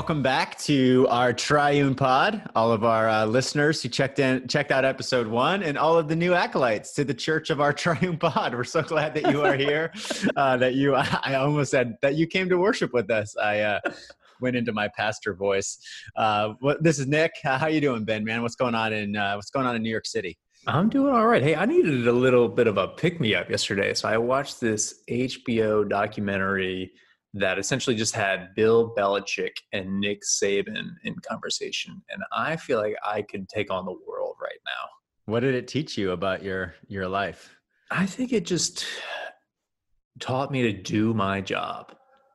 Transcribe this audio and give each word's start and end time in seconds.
Welcome 0.00 0.22
back 0.22 0.56
to 0.60 1.06
our 1.10 1.34
Triune 1.34 1.94
Pod. 1.94 2.40
All 2.54 2.72
of 2.72 2.84
our 2.84 3.06
uh, 3.06 3.26
listeners 3.26 3.82
who 3.82 3.90
checked 3.90 4.18
in, 4.18 4.48
checked 4.48 4.72
out 4.72 4.82
episode 4.82 5.26
one, 5.26 5.62
and 5.62 5.76
all 5.76 5.98
of 5.98 6.08
the 6.08 6.16
new 6.16 6.32
acolytes 6.32 6.94
to 6.94 7.04
the 7.04 7.12
Church 7.12 7.50
of 7.50 7.60
our 7.60 7.70
Triune 7.74 8.16
Pod. 8.16 8.54
We're 8.54 8.64
so 8.64 8.80
glad 8.80 9.12
that 9.12 9.30
you 9.30 9.42
are 9.42 9.56
here. 9.56 9.92
Uh, 10.36 10.56
that 10.56 10.74
you, 10.74 10.94
I 10.96 11.34
almost 11.34 11.70
said 11.70 11.96
that 12.00 12.14
you 12.14 12.26
came 12.26 12.48
to 12.48 12.56
worship 12.56 12.94
with 12.94 13.10
us. 13.10 13.36
I 13.36 13.60
uh, 13.60 13.80
went 14.40 14.56
into 14.56 14.72
my 14.72 14.88
pastor 14.88 15.34
voice. 15.34 15.78
Uh, 16.16 16.54
what, 16.60 16.82
this 16.82 16.98
is 16.98 17.06
Nick. 17.06 17.32
How 17.42 17.66
you 17.66 17.82
doing, 17.82 18.04
Ben? 18.04 18.24
Man, 18.24 18.40
what's 18.40 18.54
going 18.54 18.74
on 18.74 18.94
in 18.94 19.16
uh, 19.16 19.34
what's 19.34 19.50
going 19.50 19.66
on 19.66 19.76
in 19.76 19.82
New 19.82 19.90
York 19.90 20.06
City? 20.06 20.38
I'm 20.66 20.88
doing 20.88 21.12
all 21.12 21.26
right. 21.26 21.42
Hey, 21.42 21.56
I 21.56 21.66
needed 21.66 22.08
a 22.08 22.12
little 22.12 22.48
bit 22.48 22.66
of 22.66 22.78
a 22.78 22.88
pick 22.88 23.20
me 23.20 23.34
up 23.34 23.50
yesterday, 23.50 23.92
so 23.92 24.08
I 24.08 24.16
watched 24.16 24.60
this 24.60 25.02
HBO 25.10 25.86
documentary 25.86 26.92
that 27.34 27.58
essentially 27.58 27.94
just 27.96 28.14
had 28.14 28.54
Bill 28.54 28.94
Belichick 28.96 29.52
and 29.72 30.00
Nick 30.00 30.22
Saban 30.22 30.90
in 31.04 31.14
conversation, 31.28 32.02
and 32.10 32.22
I 32.32 32.56
feel 32.56 32.78
like 32.78 32.96
I 33.04 33.22
could 33.22 33.48
take 33.48 33.70
on 33.70 33.84
the 33.84 33.96
world 34.06 34.36
right 34.42 34.58
now. 34.66 34.88
What 35.26 35.40
did 35.40 35.54
it 35.54 35.68
teach 35.68 35.96
you 35.96 36.10
about 36.10 36.42
your 36.42 36.74
your 36.88 37.06
life? 37.06 37.54
I 37.90 38.06
think 38.06 38.32
it 38.32 38.44
just 38.46 38.84
taught 40.18 40.50
me 40.50 40.62
to 40.62 40.72
do 40.72 41.14
my 41.14 41.40
job, 41.40 41.94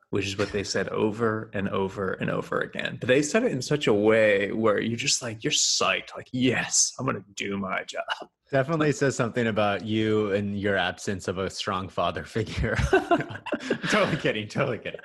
which 0.09 0.25
is 0.25 0.37
what 0.37 0.51
they 0.51 0.63
said 0.63 0.89
over 0.89 1.51
and 1.53 1.69
over 1.69 2.13
and 2.13 2.29
over 2.29 2.59
again. 2.59 2.97
But 2.99 3.07
they 3.07 3.21
said 3.21 3.43
it 3.43 3.51
in 3.51 3.61
such 3.61 3.87
a 3.87 3.93
way 3.93 4.51
where 4.51 4.79
you're 4.79 4.97
just 4.97 5.21
like 5.21 5.43
you're 5.43 5.51
psyched, 5.51 6.15
like 6.15 6.29
yes, 6.31 6.93
I'm 6.99 7.05
gonna 7.05 7.23
do 7.35 7.57
my 7.57 7.83
job. 7.83 8.29
Definitely 8.51 8.91
says 8.91 9.15
something 9.15 9.47
about 9.47 9.83
you 9.83 10.31
and 10.33 10.59
your 10.59 10.77
absence 10.77 11.27
of 11.27 11.39
a 11.39 11.49
strong 11.49 11.89
father 11.89 12.23
figure. 12.35 12.75
totally 13.89 14.17
kidding. 14.17 14.47
Totally 14.47 14.77
kidding. 14.77 14.99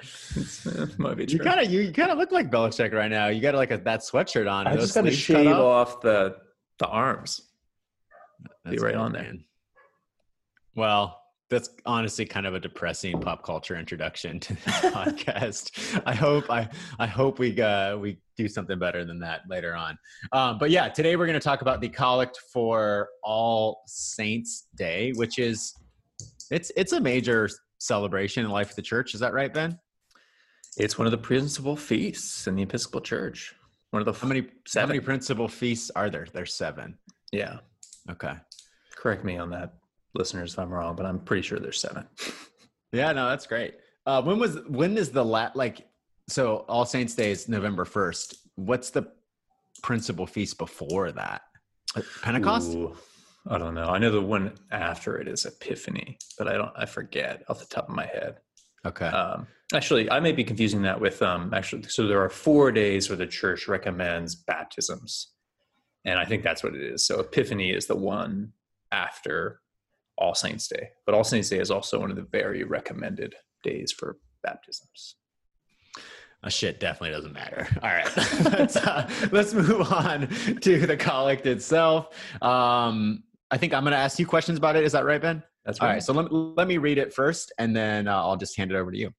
Uh, 0.67 0.87
might 0.99 1.17
be 1.17 1.27
true. 1.27 1.39
You 1.39 1.45
kind 1.45 1.61
of 1.61 1.71
you, 1.71 1.81
you 1.81 1.93
kind 1.93 2.11
of 2.11 2.19
look 2.19 2.33
like 2.33 2.51
Belichick 2.51 2.93
right 2.93 3.11
now. 3.11 3.29
You 3.29 3.41
got 3.41 3.55
like 3.55 3.71
a 3.71 3.79
that 3.79 4.01
sweatshirt 4.01 4.51
on. 4.51 4.67
I 4.67 4.77
just 4.77 4.95
got 4.95 5.03
to 5.03 5.11
shave 5.11 5.49
off 5.49 6.01
the 6.03 6.37
the 6.79 6.87
arms. 6.87 7.41
That's 8.65 8.77
Be 8.77 8.83
right 8.83 8.95
on 8.95 9.13
there. 9.13 9.23
Man. 9.23 9.45
Well, 10.75 11.20
that's 11.51 11.71
honestly 11.85 12.25
kind 12.25 12.47
of 12.47 12.55
a 12.55 12.61
depressing 12.61 13.21
pop 13.21 13.45
culture 13.45 13.77
introduction 13.77 14.39
to 14.39 14.55
the 14.55 14.61
podcast. 14.95 16.01
I 16.07 16.15
hope 16.15 16.49
I 16.49 16.69
I 16.99 17.07
hope 17.07 17.39
we 17.39 17.61
uh, 17.61 17.97
we 17.99 18.19
do 18.37 18.49
something 18.49 18.79
better 18.79 19.05
than 19.05 19.19
that 19.19 19.43
later 19.49 19.75
on. 19.75 19.99
Um, 20.33 20.59
but 20.59 20.71
yeah, 20.71 20.89
today 20.89 21.17
we're 21.17 21.27
going 21.27 21.39
to 21.39 21.45
talk 21.45 21.61
about 21.61 21.81
the 21.81 21.89
collect 21.89 22.39
for 22.53 23.09
All 23.25 23.83
Saints 23.87 24.69
Day, 24.77 25.13
which 25.17 25.39
is 25.39 25.75
it's 26.51 26.71
it's 26.77 26.93
a 26.93 27.01
major 27.01 27.49
celebration 27.79 28.45
in 28.45 28.51
life 28.51 28.71
of 28.71 28.77
the 28.77 28.83
church. 28.83 29.15
Is 29.15 29.21
that 29.21 29.35
right, 29.35 29.53
Ben? 29.53 29.77
It's 30.77 30.97
one 30.97 31.07
of 31.07 31.11
the 31.11 31.19
principal 31.19 31.77
feasts 31.77 32.47
in 32.47 32.55
the 32.55 32.63
Episcopal 32.63 33.01
Church. 33.01 33.55
One 33.91 34.01
of 34.01 34.07
the 34.07 34.13
how 34.13 34.29
many 34.29 34.47
seven. 34.69 34.89
how 34.89 34.95
many 34.95 35.01
principal 35.01 35.49
feasts 35.49 35.91
are 35.97 36.09
there? 36.11 36.29
There's 36.33 36.55
seven. 36.55 36.97
Yeah. 37.33 37.59
Okay. 38.09 38.35
Correct 38.97 39.25
me 39.25 39.37
on 39.37 39.51
that 39.51 39.80
listeners 40.15 40.53
if 40.53 40.59
I'm 40.59 40.71
wrong, 40.71 40.97
but 40.97 41.07
I'm 41.07 41.21
pretty 41.21 41.43
sure 41.43 41.59
there's 41.59 41.81
seven. 41.81 42.07
yeah, 42.93 43.13
no, 43.13 43.29
that's 43.29 43.47
great. 43.47 43.75
Uh, 44.07 44.23
when 44.23 44.39
was 44.39 44.59
when 44.67 44.97
is 44.97 45.11
the 45.11 45.25
lat 45.25 45.55
like 45.55 45.87
so 46.31 46.65
All 46.69 46.87
Saints 46.87 47.15
Day 47.15 47.33
is 47.33 47.49
November 47.49 47.85
first. 47.85 48.37
What's 48.55 48.91
the 48.91 49.09
principal 49.83 50.27
feast 50.27 50.59
before 50.59 51.13
that? 51.13 51.43
Pentecost? 52.23 52.73
Ooh, 52.73 52.97
I 53.49 53.59
don't 53.59 53.75
know. 53.75 53.87
I 53.87 53.99
know 53.99 54.11
the 54.11 54.21
one 54.21 54.53
after 54.71 55.19
it 55.19 55.27
is 55.27 55.45
Epiphany, 55.45 56.19
but 56.39 56.47
I 56.47 56.53
don't. 56.53 56.73
I 56.77 56.87
forget 56.87 57.43
off 57.49 57.59
the 57.59 57.67
top 57.67 57.89
of 57.89 57.95
my 57.95 58.07
head. 58.07 58.37
Okay. 58.87 59.07
Um, 59.07 59.47
actually, 59.75 60.11
I 60.11 60.21
may 60.21 60.33
be 60.33 60.45
confusing 60.45 60.83
that 60.83 61.01
with 61.01 61.21
um, 61.21 61.53
actually. 61.53 61.83
So 61.85 62.07
there 62.07 62.23
are 62.23 62.31
four 62.31 62.71
days 62.71 63.09
where 63.09 63.17
the 63.17 63.27
church 63.27 63.67
recommends 63.67 64.37
baptisms, 64.37 65.33
and 66.05 66.19
I 66.19 66.25
think 66.25 66.45
that's 66.45 66.63
what 66.63 66.75
it 66.75 66.83
is. 66.83 67.05
So 67.05 67.21
Epiphany 67.21 67.71
is 67.71 67.87
the 67.87 67.97
one 67.97 68.53
after 68.93 69.61
all 70.21 70.35
Saints 70.35 70.69
Day. 70.69 70.91
But 71.07 71.15
All 71.15 71.25
Saints 71.25 71.49
Day 71.49 71.59
is 71.59 71.71
also 71.71 71.99
one 71.99 72.11
of 72.11 72.17
the 72.17 72.27
very 72.31 72.63
recommended 72.63 73.35
days 73.65 73.93
for 73.93 74.19
baptisms. 74.43 75.17
Oh, 76.43 76.49
shit 76.49 76.81
definitely 76.81 77.11
doesn't 77.11 77.35
matter. 77.35 77.69
All 77.83 77.91
right, 77.91 78.17
let's, 78.45 78.77
uh, 78.77 79.11
let's 79.31 79.53
move 79.53 79.93
on 79.93 80.27
to 80.61 80.87
the 80.87 80.97
collect 80.97 81.47
itself. 81.47 82.09
Um, 82.41 83.25
I 83.51 83.59
think 83.59 83.75
I'm 83.75 83.83
going 83.83 83.93
to 83.93 83.99
ask 83.99 84.19
you 84.19 84.27
questions 84.27 84.57
about 84.57 84.77
it. 84.77 84.85
Is 84.85 84.93
that 84.93 85.05
right, 85.05 85.21
Ben? 85.21 85.43
That's 85.67 85.81
right. 85.81 85.87
All 85.87 85.93
right. 85.93 86.03
So 86.03 86.15
let, 86.15 86.33
let 86.33 86.67
me 86.67 86.79
read 86.79 86.97
it 86.97 87.13
first, 87.13 87.53
and 87.59 87.77
then 87.77 88.09
uh, 88.09 88.17
I'll 88.17 88.39
just 88.39 88.57
hand 88.57 88.71
it 88.71 88.77
over 88.77 88.91
to 88.91 88.97
you. 88.97 89.11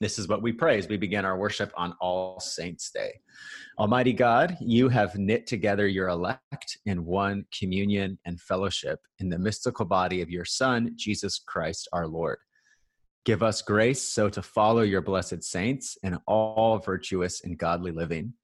This 0.00 0.18
is 0.18 0.28
what 0.28 0.42
we 0.42 0.52
pray 0.52 0.78
as 0.78 0.88
we 0.88 0.96
begin 0.96 1.24
our 1.24 1.36
worship 1.36 1.72
on 1.76 1.94
All 2.00 2.38
Saints 2.38 2.90
Day. 2.92 3.14
Almighty 3.76 4.12
God, 4.12 4.56
you 4.60 4.88
have 4.88 5.16
knit 5.16 5.48
together 5.48 5.88
your 5.88 6.06
elect 6.06 6.78
in 6.86 7.04
one 7.04 7.44
communion 7.56 8.16
and 8.24 8.40
fellowship 8.40 9.00
in 9.18 9.28
the 9.28 9.38
mystical 9.38 9.84
body 9.84 10.22
of 10.22 10.30
your 10.30 10.44
Son, 10.44 10.92
Jesus 10.94 11.40
Christ 11.44 11.88
our 11.92 12.06
Lord. 12.06 12.38
Give 13.24 13.42
us 13.42 13.62
grace 13.62 14.00
so 14.00 14.28
to 14.28 14.42
follow 14.42 14.82
your 14.82 15.00
blessed 15.00 15.42
saints 15.42 15.98
in 16.04 16.16
all 16.28 16.78
virtuous 16.78 17.42
and 17.42 17.58
godly 17.58 17.90
living, 17.90 18.34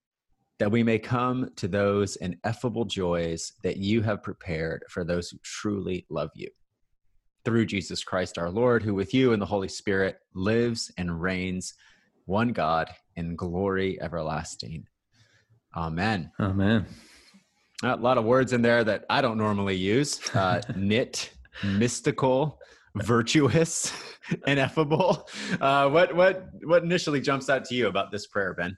that 0.58 0.72
we 0.72 0.82
may 0.82 0.98
come 0.98 1.50
to 1.54 1.68
those 1.68 2.16
ineffable 2.16 2.84
joys 2.84 3.52
that 3.62 3.76
you 3.76 4.02
have 4.02 4.24
prepared 4.24 4.82
for 4.88 5.04
those 5.04 5.30
who 5.30 5.38
truly 5.44 6.06
love 6.10 6.30
you. 6.34 6.48
Through 7.44 7.66
Jesus 7.66 8.02
Christ 8.02 8.36
our 8.36 8.50
Lord, 8.50 8.82
who 8.82 8.94
with 8.94 9.14
you 9.14 9.32
and 9.32 9.40
the 9.40 9.46
Holy 9.46 9.68
Spirit 9.68 10.16
lives 10.34 10.90
and 10.98 11.22
reigns, 11.22 11.74
one 12.24 12.48
God, 12.48 12.90
in 13.14 13.36
glory 13.36 13.96
everlasting. 14.02 14.86
Amen. 15.76 16.32
Amen. 16.40 16.86
A 17.82 17.96
lot 17.96 18.18
of 18.18 18.24
words 18.24 18.52
in 18.52 18.60
there 18.60 18.84
that 18.84 19.04
I 19.08 19.20
don't 19.20 19.38
normally 19.38 19.76
use. 19.76 20.20
Uh, 20.34 20.60
knit, 20.76 21.32
mystical, 21.64 22.60
virtuous, 22.94 23.92
ineffable. 24.46 25.28
Uh, 25.60 25.88
what 25.88 26.14
what 26.14 26.48
what 26.64 26.82
initially 26.82 27.20
jumps 27.20 27.48
out 27.48 27.64
to 27.66 27.74
you 27.74 27.88
about 27.88 28.10
this 28.10 28.26
prayer, 28.26 28.54
Ben? 28.54 28.76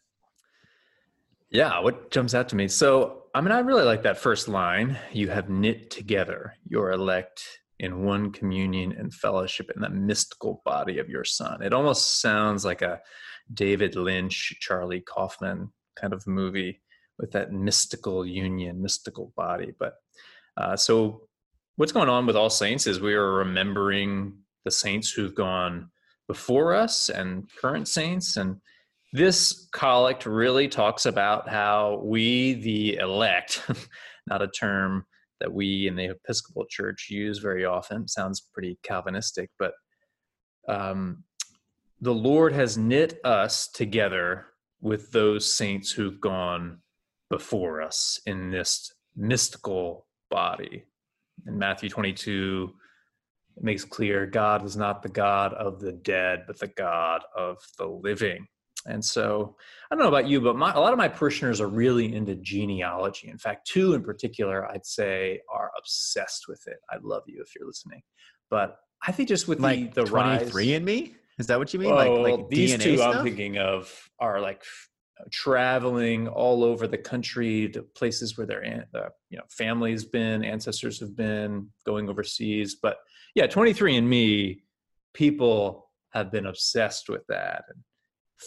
Yeah, 1.51 1.81
what 1.81 2.11
jumps 2.11 2.35
out 2.35 2.49
to 2.51 2.57
me? 2.57 2.69
So, 2.69 3.25
I 3.35 3.43
mean, 3.43 3.53
I 3.53 3.59
really 3.59 3.83
like 3.83 4.03
that 4.05 4.17
first 4.17 4.49
line. 4.49 4.97
You 5.13 5.29
have 5.29 5.51
knit 5.51 5.91
together 5.91 6.55
your 6.67 6.93
elect 6.93 7.45
in 7.79 8.05
one 8.05 8.33
communion 8.33 8.93
and 8.93 9.13
fellowship 9.13 9.71
in 9.75 9.83
the 9.83 9.91
mystical 9.91 10.63
body 10.65 10.99
of 10.99 11.11
your 11.11 11.25
Son. 11.25 11.63
It 11.63 11.75
almost 11.75 12.23
sounds 12.23 12.65
like 12.65 12.81
a 12.81 13.01
David 13.53 13.97
Lynch, 13.97 14.57
Charlie 14.61 15.03
Kaufman 15.03 15.71
kind 16.01 16.13
of 16.13 16.27
movie 16.27 16.81
with 17.19 17.33
that 17.33 17.53
mystical 17.53 18.27
union, 18.27 18.83
mystical 18.83 19.33
body. 19.37 19.73
But 19.79 19.95
uh, 20.57 20.77
so, 20.77 21.29
what's 21.77 21.93
going 21.93 22.09
on 22.09 22.27
with 22.27 22.37
All 22.37 22.51
Saints 22.51 22.87
is 22.87 23.01
we 23.01 23.15
are 23.15 23.33
remembering 23.35 24.35
the 24.65 24.71
saints 24.71 25.11
who've 25.11 25.35
gone 25.35 25.91
before 26.29 26.75
us 26.75 27.09
and 27.09 27.49
current 27.61 27.89
saints. 27.89 28.37
And 28.37 28.57
this 29.13 29.69
collect 29.73 30.27
really 30.27 30.69
talks 30.69 31.07
about 31.07 31.49
how 31.49 32.01
we, 32.05 32.55
the 32.55 32.97
elect, 32.97 33.63
not 34.27 34.43
a 34.43 34.49
term 34.49 35.05
that 35.41 35.53
we 35.53 35.89
in 35.89 35.97
the 35.97 36.11
Episcopal 36.11 36.65
Church 36.71 37.09
use 37.11 37.39
very 37.39 37.65
often, 37.65 38.07
sounds 38.07 38.49
pretty 38.55 38.79
Calvinistic, 38.83 39.51
but 39.59 39.73
um, 40.69 41.25
the 42.01 42.15
Lord 42.15 42.53
has 42.53 42.79
knit 42.79 43.19
us 43.25 43.69
together 43.69 44.47
with 44.83 45.13
those 45.13 45.51
saints 45.51 45.91
who've 45.93 46.21
gone 46.21 46.79
before 47.31 47.81
us 47.81 48.21
in 48.27 48.51
this 48.51 48.93
mystical 49.17 50.07
body. 50.31 50.85
In 51.47 51.59
Matthew 51.59 51.89
22, 51.89 52.75
it 53.57 53.63
makes 53.63 53.85
clear 53.85 54.27
God 54.27 54.65
is 54.65 54.77
not 54.77 55.03
the 55.03 55.09
God 55.09 55.55
of 55.55 55.81
the 55.81 55.93
dead, 55.93 56.45
but 56.47 56.59
the 56.59 56.67
God 56.67 57.23
of 57.35 57.59
the 57.79 57.87
living. 57.87 58.47
And 58.85 59.05
so, 59.05 59.57
I 59.91 59.95
don't 59.95 60.03
know 60.03 60.09
about 60.09 60.27
you, 60.27 60.41
but 60.41 60.57
my, 60.57 60.73
a 60.73 60.81
lot 60.81 60.93
of 60.93 60.99
my 60.99 61.07
parishioners 61.07 61.61
are 61.61 61.69
really 61.69 62.13
into 62.13 62.35
genealogy. 62.35 63.29
In 63.29 63.39
fact, 63.39 63.69
two 63.69 63.95
in 63.95 64.03
particular, 64.03 64.69
I'd 64.69 64.85
say, 64.85 65.41
are 65.53 65.71
obsessed 65.79 66.49
with 66.49 66.67
it. 66.67 66.79
I 66.91 66.97
love 67.01 67.23
you 67.27 67.41
if 67.41 67.55
you're 67.55 67.69
listening. 67.69 68.03
But 68.51 68.79
I 69.07 69.13
think 69.13 69.29
just 69.29 69.47
with 69.47 69.61
like 69.61 69.95
the, 69.95 70.03
the 70.03 70.11
23 70.11 70.47
rise, 70.47 70.77
and 70.77 70.85
me 70.85 71.15
is 71.43 71.49
that 71.49 71.59
what 71.59 71.75
you 71.75 71.81
mean 71.81 71.91
like 71.91 72.09
like 72.09 72.49
these 72.49 72.75
DNA 72.75 72.83
two 72.83 72.97
stuff? 72.99 73.17
I'm 73.17 73.25
thinking 73.25 73.59
of 73.59 73.93
are 74.21 74.41
like 74.41 74.63
traveling 75.33 76.29
all 76.29 76.63
over 76.63 76.87
the 76.87 76.99
country 76.99 77.69
to 77.71 77.83
places 77.83 78.39
where 78.39 78.47
their 78.47 78.87
uh, 78.95 79.09
you 79.29 79.39
know 79.39 79.45
families 79.51 80.05
been, 80.05 80.45
ancestors 80.45 81.01
have 81.01 81.17
been, 81.17 81.69
going 81.85 82.09
overseas. 82.09 82.77
But 82.81 82.99
yeah, 83.35 83.49
23andMe 83.49 84.61
people 85.15 85.91
have 86.13 86.31
been 86.31 86.47
obsessed 86.47 87.09
with 87.09 87.27
that 87.29 87.65
and 87.69 87.81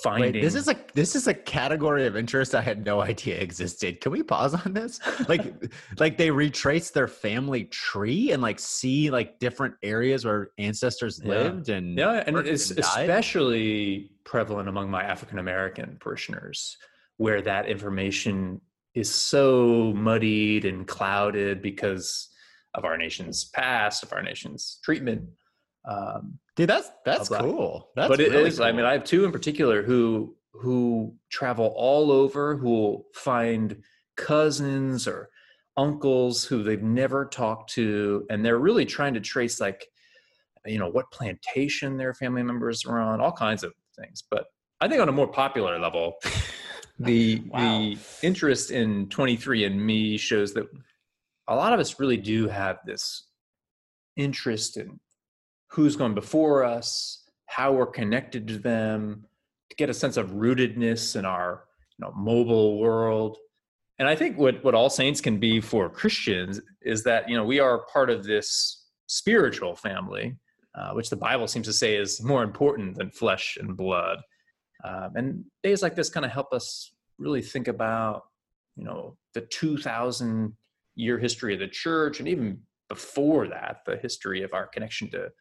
finding. 0.04 0.34
Wait, 0.34 0.42
this 0.42 0.56
is 0.56 0.68
a 0.68 0.76
this 0.94 1.16
is 1.16 1.28
a 1.28 1.34
category 1.34 2.06
of 2.06 2.16
interest 2.16 2.54
I 2.56 2.62
had 2.62 2.86
no 2.86 3.02
idea 3.02 3.38
existed. 3.38 4.02
Can 4.02 4.12
we 4.12 4.24
pause 4.24 4.54
on 4.54 4.74
this? 4.74 5.00
Like, 5.28 5.54
like 6.00 6.18
they 6.18 6.30
retrace 6.30 6.92
their 6.92 7.08
family 7.08 7.66
tree 7.66 8.32
and 8.32 8.42
like 8.42 8.60
see 8.60 9.10
like 9.10 9.40
different 9.40 9.76
areas 9.82 10.26
where 10.26 10.52
ancestors 10.58 11.22
Yeah. 11.24 11.30
lived 11.30 11.70
and 11.70 11.98
Yeah, 11.98 12.24
and 12.26 12.38
it's 12.38 12.70
and 12.72 12.80
especially 12.80 14.12
prevalent 14.24 14.70
among 14.70 14.90
my 14.92 15.04
African 15.04 15.40
American 15.40 15.98
parishioners, 16.00 16.78
where 17.18 17.42
that 17.42 17.68
information 17.68 18.62
is 18.94 19.14
so 19.14 19.94
muddied 19.96 20.66
and 20.66 20.88
clouded 20.88 21.62
because 21.62 22.30
of 22.76 22.86
our 22.86 22.98
nation's 22.98 23.46
past, 23.46 24.04
of 24.04 24.14
our 24.14 24.22
nation's 24.22 24.80
treatment. 24.84 25.24
Um, 25.88 26.40
dude. 26.56 26.70
That's 26.70 26.90
that's 27.06 27.30
cool. 27.30 27.90
That's 27.96 28.10
but 28.10 28.20
it 28.20 28.32
really 28.32 28.48
is. 28.48 28.60
I 28.60 28.72
mean. 28.72 28.86
I 28.86 28.94
have 28.94 29.04
two 29.04 29.26
in 29.26 29.32
particular 29.32 29.84
who 29.84 30.36
who 30.52 31.14
travel 31.30 31.74
all 31.76 32.12
over, 32.12 32.56
who 32.56 32.70
will 32.70 33.06
find 33.14 33.82
cousins 34.16 35.08
or 35.08 35.30
uncles 35.78 36.46
who 36.46 36.64
they've 36.64 36.82
never 36.82 37.26
talked 37.26 37.72
to, 37.74 38.26
and 38.30 38.44
they're 38.46 38.60
really 38.60 38.86
trying 38.86 39.14
to 39.14 39.20
trace 39.20 39.60
like, 39.60 39.86
you 40.66 40.80
know, 40.80 40.88
what 40.88 41.12
plantation 41.12 41.98
their 41.98 42.14
family 42.14 42.42
members 42.42 42.86
are 42.86 43.00
on, 43.00 43.20
all 43.20 43.34
kinds 43.34 43.64
of 43.64 43.74
things. 44.00 44.24
But 44.32 44.46
I 44.80 44.88
think 44.88 45.02
on 45.02 45.10
a 45.10 45.12
more 45.12 45.28
popular 45.28 45.78
level, 45.78 46.14
the 47.00 47.42
Wow. 47.48 47.80
the 47.80 47.98
interest 48.24 48.72
in 48.72 49.08
23andMe 49.08 50.18
shows 50.18 50.54
that 50.54 50.66
a 51.50 51.56
lot 51.56 51.74
of 51.74 51.80
us 51.82 52.00
really 52.00 52.18
do 52.18 52.48
have 52.48 52.80
this 52.86 53.28
interest 54.16 54.78
in 54.78 54.98
who's 55.76 55.98
gone 55.98 56.14
before 56.14 56.64
us, 56.64 57.24
how 57.48 57.74
we're 57.74 57.86
connected 57.86 58.48
to 58.48 58.58
them, 58.58 59.26
to 59.70 59.76
get 59.76 59.90
a 59.90 59.94
sense 59.94 60.16
of 60.16 60.32
rootedness 60.32 61.18
in 61.18 61.26
our 61.26 61.66
you 61.98 62.06
know, 62.06 62.14
mobile 62.16 62.80
world. 62.80 63.38
And 64.00 64.08
I 64.08 64.16
think 64.16 64.38
what, 64.38 64.64
what 64.64 64.74
All 64.74 64.90
Saints 64.90 65.20
can 65.20 65.38
be 65.38 65.60
for 65.60 65.90
Christians 65.90 66.62
is 66.82 67.04
that 67.04 67.28
you 67.28 67.36
know 67.36 67.44
we 67.44 67.60
are 67.60 67.86
part 67.92 68.10
of 68.10 68.24
this 68.24 68.86
spiritual 69.08 69.76
family, 69.76 70.38
uh, 70.76 70.92
which 70.92 71.10
the 71.10 71.18
Bible 71.18 71.48
seems 71.48 71.68
to 71.68 71.74
say 71.74 71.98
is 71.98 72.24
more 72.24 72.44
important 72.44 72.98
than 72.98 73.12
flesh 73.12 73.58
and 73.60 73.76
blood. 73.76 74.20
Um, 74.86 75.12
and 75.16 75.46
days 75.62 75.82
like 75.82 75.96
this 75.96 76.10
kind 76.10 76.26
of 76.26 76.32
help 76.32 76.54
us 76.54 76.94
really 77.18 77.42
think 77.42 77.68
about 77.68 78.24
you 78.78 78.86
know 78.86 79.18
the 79.34 79.42
2,000 79.42 80.54
year 80.96 81.20
history 81.20 81.54
of 81.54 81.60
the 81.60 81.68
church, 81.68 82.20
and 82.20 82.30
even 82.30 82.60
before 82.88 83.50
that, 83.50 83.80
the 83.86 83.98
history 83.98 84.42
of 84.42 84.54
our 84.54 84.68
connection 84.68 85.10
to 85.12 85.32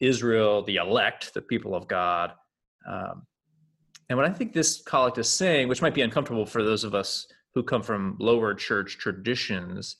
Israel, 0.00 0.62
the 0.62 0.76
elect, 0.76 1.34
the 1.34 1.42
people 1.42 1.74
of 1.74 1.88
God. 1.88 2.32
Um, 2.88 3.26
and 4.08 4.16
what 4.16 4.26
I 4.26 4.32
think 4.32 4.52
this 4.52 4.82
collect 4.82 5.18
is 5.18 5.28
saying, 5.28 5.68
which 5.68 5.82
might 5.82 5.94
be 5.94 6.02
uncomfortable 6.02 6.46
for 6.46 6.62
those 6.62 6.84
of 6.84 6.94
us 6.94 7.26
who 7.54 7.62
come 7.62 7.82
from 7.82 8.16
lower 8.18 8.54
church 8.54 8.98
traditions, 8.98 9.96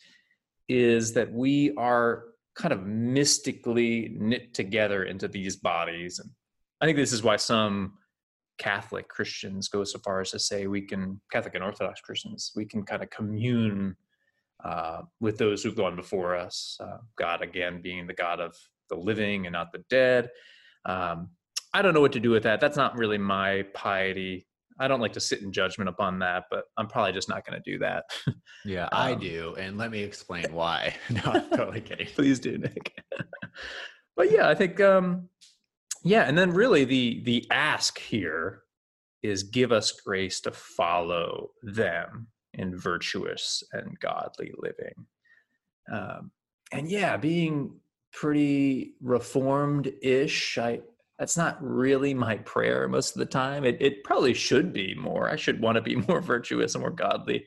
is 0.68 1.12
that 1.14 1.32
we 1.32 1.74
are 1.76 2.24
kind 2.54 2.72
of 2.72 2.86
mystically 2.86 4.14
knit 4.18 4.54
together 4.54 5.04
into 5.04 5.28
these 5.28 5.56
bodies. 5.56 6.18
And 6.18 6.30
I 6.80 6.86
think 6.86 6.96
this 6.96 7.12
is 7.12 7.22
why 7.22 7.36
some 7.36 7.94
Catholic 8.58 9.08
Christians 9.08 9.68
go 9.68 9.84
so 9.84 9.98
far 10.00 10.20
as 10.20 10.32
to 10.32 10.38
say 10.38 10.66
we 10.66 10.82
can, 10.82 11.20
Catholic 11.30 11.54
and 11.54 11.64
Orthodox 11.64 12.00
Christians, 12.00 12.52
we 12.56 12.64
can 12.64 12.82
kind 12.82 13.02
of 13.02 13.10
commune 13.10 13.96
uh, 14.64 15.02
with 15.20 15.38
those 15.38 15.62
who've 15.62 15.76
gone 15.76 15.94
before 15.96 16.34
us. 16.34 16.76
Uh, 16.80 16.98
God, 17.16 17.42
again, 17.42 17.80
being 17.80 18.06
the 18.06 18.14
God 18.14 18.40
of 18.40 18.56
the 18.88 18.96
living 18.96 19.46
and 19.46 19.52
not 19.52 19.72
the 19.72 19.84
dead. 19.90 20.30
Um, 20.84 21.30
I 21.74 21.82
don't 21.82 21.94
know 21.94 22.00
what 22.00 22.12
to 22.12 22.20
do 22.20 22.30
with 22.30 22.42
that. 22.44 22.60
That's 22.60 22.76
not 22.76 22.96
really 22.96 23.18
my 23.18 23.64
piety. 23.74 24.46
I 24.80 24.88
don't 24.88 25.00
like 25.00 25.12
to 25.14 25.20
sit 25.20 25.42
in 25.42 25.52
judgment 25.52 25.88
upon 25.88 26.20
that, 26.20 26.44
but 26.50 26.64
I'm 26.76 26.86
probably 26.86 27.12
just 27.12 27.28
not 27.28 27.44
going 27.44 27.60
to 27.60 27.70
do 27.70 27.78
that. 27.80 28.04
yeah, 28.64 28.88
I 28.92 29.12
um, 29.12 29.20
do, 29.20 29.54
and 29.58 29.76
let 29.76 29.90
me 29.90 30.02
explain 30.02 30.44
why. 30.52 30.94
no, 31.10 31.22
I'm 31.24 31.50
totally 31.50 31.80
kidding. 31.80 32.06
Please 32.14 32.38
do, 32.38 32.58
Nick. 32.58 32.92
but 34.16 34.30
yeah, 34.30 34.48
I 34.48 34.54
think 34.54 34.80
um, 34.80 35.28
yeah, 36.04 36.22
and 36.22 36.38
then 36.38 36.52
really 36.52 36.84
the 36.84 37.22
the 37.24 37.46
ask 37.50 37.98
here 37.98 38.62
is 39.22 39.42
give 39.42 39.72
us 39.72 39.92
grace 39.92 40.40
to 40.40 40.52
follow 40.52 41.48
them 41.62 42.28
in 42.54 42.76
virtuous 42.78 43.62
and 43.72 43.98
godly 44.00 44.52
living. 44.58 45.06
Um, 45.92 46.30
and 46.72 46.88
yeah, 46.88 47.16
being 47.16 47.80
pretty 48.12 48.94
reformed 49.00 49.92
ish, 50.02 50.58
I 50.58 50.80
that's 51.18 51.36
not 51.36 51.58
really 51.60 52.14
my 52.14 52.36
prayer 52.38 52.86
most 52.86 53.16
of 53.16 53.18
the 53.18 53.26
time. 53.26 53.64
It, 53.64 53.76
it 53.80 54.04
probably 54.04 54.34
should 54.34 54.72
be 54.72 54.94
more. 54.94 55.28
I 55.28 55.34
should 55.34 55.60
want 55.60 55.74
to 55.74 55.82
be 55.82 55.96
more 56.08 56.20
virtuous 56.20 56.74
and 56.74 56.82
more 56.82 56.92
godly. 56.92 57.44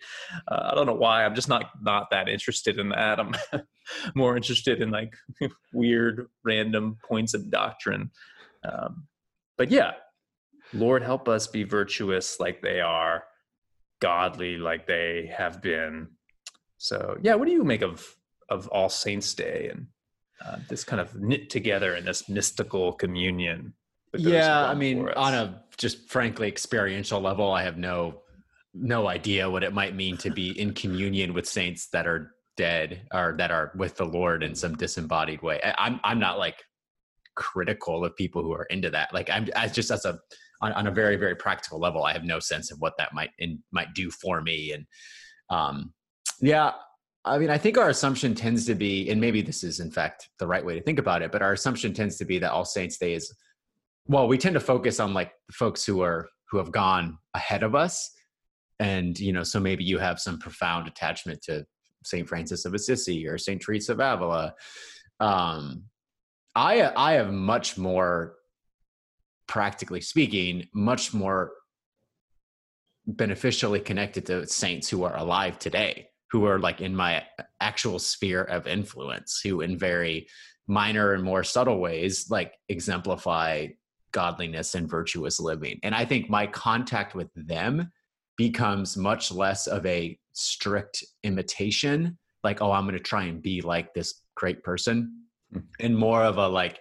Uh, 0.48 0.70
I 0.72 0.76
don't 0.76 0.86
know 0.86 0.94
why. 0.94 1.24
I'm 1.24 1.36
just 1.36 1.48
not 1.48 1.72
not 1.82 2.10
that 2.12 2.28
interested 2.28 2.80
in 2.80 2.90
that. 2.90 3.20
I'm 3.20 3.34
more 4.16 4.36
interested 4.36 4.82
in 4.82 4.92
like 4.92 5.14
weird, 5.74 6.28
random 6.44 6.98
points 7.08 7.34
of 7.34 7.50
doctrine. 7.50 8.12
Um, 8.64 9.08
but 9.58 9.72
yeah, 9.72 9.94
Lord, 10.74 11.02
help 11.02 11.30
us 11.30 11.48
be 11.48 11.64
virtuous 11.64 12.40
like 12.40 12.62
they 12.62 12.82
are, 12.82 13.24
godly 14.02 14.58
like 14.58 14.86
they 14.86 15.32
have 15.36 15.62
been. 15.62 16.10
So 16.78 17.18
yeah, 17.22 17.36
what 17.36 17.48
do 17.48 17.54
you 17.54 17.64
make 17.64 17.84
of 17.84 18.06
of 18.50 18.68
All 18.68 18.90
Saints 18.90 19.34
Day 19.34 19.70
and 19.72 19.88
uh, 20.46 20.58
this 20.70 20.84
kind 20.84 21.00
of 21.00 21.16
knit 21.16 21.50
together 21.50 21.96
in 21.96 22.06
this 22.06 22.30
mystical 22.30 22.94
communion? 22.94 23.74
with 24.12 24.24
those 24.24 24.32
who've 24.32 24.42
Yeah, 24.42 24.66
I 24.66 24.76
mean, 24.76 25.08
on 25.10 25.34
a 25.34 25.64
just 25.78 26.10
frankly 26.10 26.48
experiential 26.48 27.22
level, 27.22 27.52
I 27.52 27.64
have 27.64 27.78
no 27.78 28.22
no 28.74 29.08
idea 29.08 29.50
what 29.50 29.66
it 29.66 29.74
might 29.74 29.96
mean 29.96 30.16
to 30.16 30.30
be 30.30 30.58
in 30.58 30.74
communion 30.74 31.34
with 31.34 31.46
saints 31.46 31.90
that 31.90 32.08
are 32.08 32.32
dead 32.56 33.02
or 33.14 33.36
that 33.38 33.52
are 33.52 33.74
with 33.76 33.98
the 33.98 34.06
Lord 34.06 34.44
in 34.44 34.56
some 34.56 34.76
disembodied 34.76 35.42
way. 35.42 35.60
I, 35.64 35.74
I'm 35.78 36.00
I'm 36.04 36.20
not 36.20 36.38
like 36.38 36.64
critical 37.36 38.06
of 38.06 38.16
people 38.16 38.44
who 38.44 38.54
are 38.54 38.66
into 38.66 38.90
that. 38.90 39.14
Like 39.14 39.30
I'm 39.30 39.48
as 39.56 39.72
just 39.72 39.92
as 39.92 40.06
a 40.06 40.20
on, 40.62 40.72
on 40.74 40.88
a 40.88 40.92
very 40.92 41.16
very 41.16 41.36
practical 41.36 41.80
level, 41.80 42.04
I 42.04 42.14
have 42.14 42.24
no 42.24 42.40
sense 42.40 42.72
of 42.72 42.80
what 42.80 42.94
that 42.98 43.14
might 43.14 43.32
in, 43.40 43.62
might 43.72 43.94
do 43.94 44.12
for 44.12 44.42
me. 44.42 44.74
And 44.74 44.86
um, 45.50 45.94
yeah, 46.40 46.72
I 47.24 47.38
mean, 47.38 47.50
I 47.52 47.58
think 47.58 47.78
our 47.78 47.90
assumption 47.90 48.34
tends 48.34 48.66
to 48.66 48.76
be, 48.76 49.10
and 49.10 49.22
maybe 49.22 49.42
this 49.42 49.64
is 49.64 49.80
in 49.80 49.92
fact 49.92 50.30
the 50.40 50.48
right 50.48 50.66
way 50.66 50.76
to 50.76 50.82
think 50.82 50.98
about 50.98 51.22
it, 51.22 51.32
but 51.32 51.42
our 51.42 51.54
assumption 51.54 51.94
tends 51.94 52.18
to 52.18 52.26
be 52.26 52.40
that 52.40 52.52
All 52.52 52.66
Saints 52.66 52.98
Day 52.98 53.14
is 53.14 53.32
well, 54.08 54.28
we 54.28 54.38
tend 54.38 54.56
to 54.56 54.60
focus 54.60 55.00
on 55.00 55.14
like 55.14 55.32
folks 55.52 55.86
who 55.86 56.02
are 56.02 56.28
who 56.50 56.58
have 56.58 56.72
gone 56.72 57.18
ahead 57.34 57.64
of 57.64 57.76
us, 57.76 58.12
and 58.80 59.18
you 59.20 59.32
know, 59.32 59.44
so 59.44 59.60
maybe 59.60 59.84
you 59.84 60.00
have 60.00 60.20
some 60.20 60.40
profound 60.40 60.88
attachment 60.88 61.42
to 61.44 61.66
Saint 62.04 62.28
Francis 62.28 62.66
of 62.66 62.74
Assisi 62.74 63.28
or 63.28 63.38
Saint 63.38 63.62
Teresa 63.62 63.94
of 63.94 64.00
Avila. 64.00 64.54
Um, 65.20 65.84
I 66.56 66.92
I 66.96 67.14
have 67.14 67.32
much 67.32 67.78
more, 67.78 68.36
practically 69.48 70.02
speaking, 70.02 70.68
much 70.74 71.14
more 71.14 71.54
beneficially 73.08 73.80
connected 73.80 74.26
to 74.26 74.48
saints 74.48 74.90
who 74.90 75.04
are 75.04 75.16
alive 75.16 75.60
today, 75.60 76.08
who 76.32 76.46
are 76.46 76.60
like 76.60 76.82
in 76.82 76.96
my 76.96 77.24
actual 77.60 78.00
sphere 78.00 78.44
of 78.44 78.68
influence, 78.68 79.42
who 79.44 79.62
in 79.62 79.78
very 79.78 80.28
minor 80.68 81.14
and 81.14 81.24
more 81.24 81.44
subtle 81.44 81.80
ways 81.80 82.30
like 82.30 82.54
exemplify 82.70 83.68
godliness 84.12 84.76
and 84.76 84.90
virtuous 84.90 85.40
living. 85.40 85.80
And 85.84 85.94
I 85.94 86.06
think 86.06 86.30
my 86.30 86.48
contact 86.48 87.16
with 87.16 87.30
them 87.36 87.92
becomes 88.38 88.98
much 88.98 89.32
less 89.32 89.68
of 89.68 89.86
a 89.86 90.18
strict 90.34 91.04
imitation, 91.24 92.18
like, 92.44 92.62
oh, 92.62 92.72
I'm 92.72 92.84
going 92.86 92.94
to 92.94 93.04
try 93.04 93.24
and 93.26 93.42
be 93.42 93.62
like 93.62 93.94
this 93.94 94.22
great 94.36 94.64
person, 94.64 95.18
Mm. 95.54 95.64
and 95.82 95.98
more 95.98 96.24
of 96.24 96.38
a 96.38 96.48
like, 96.48 96.80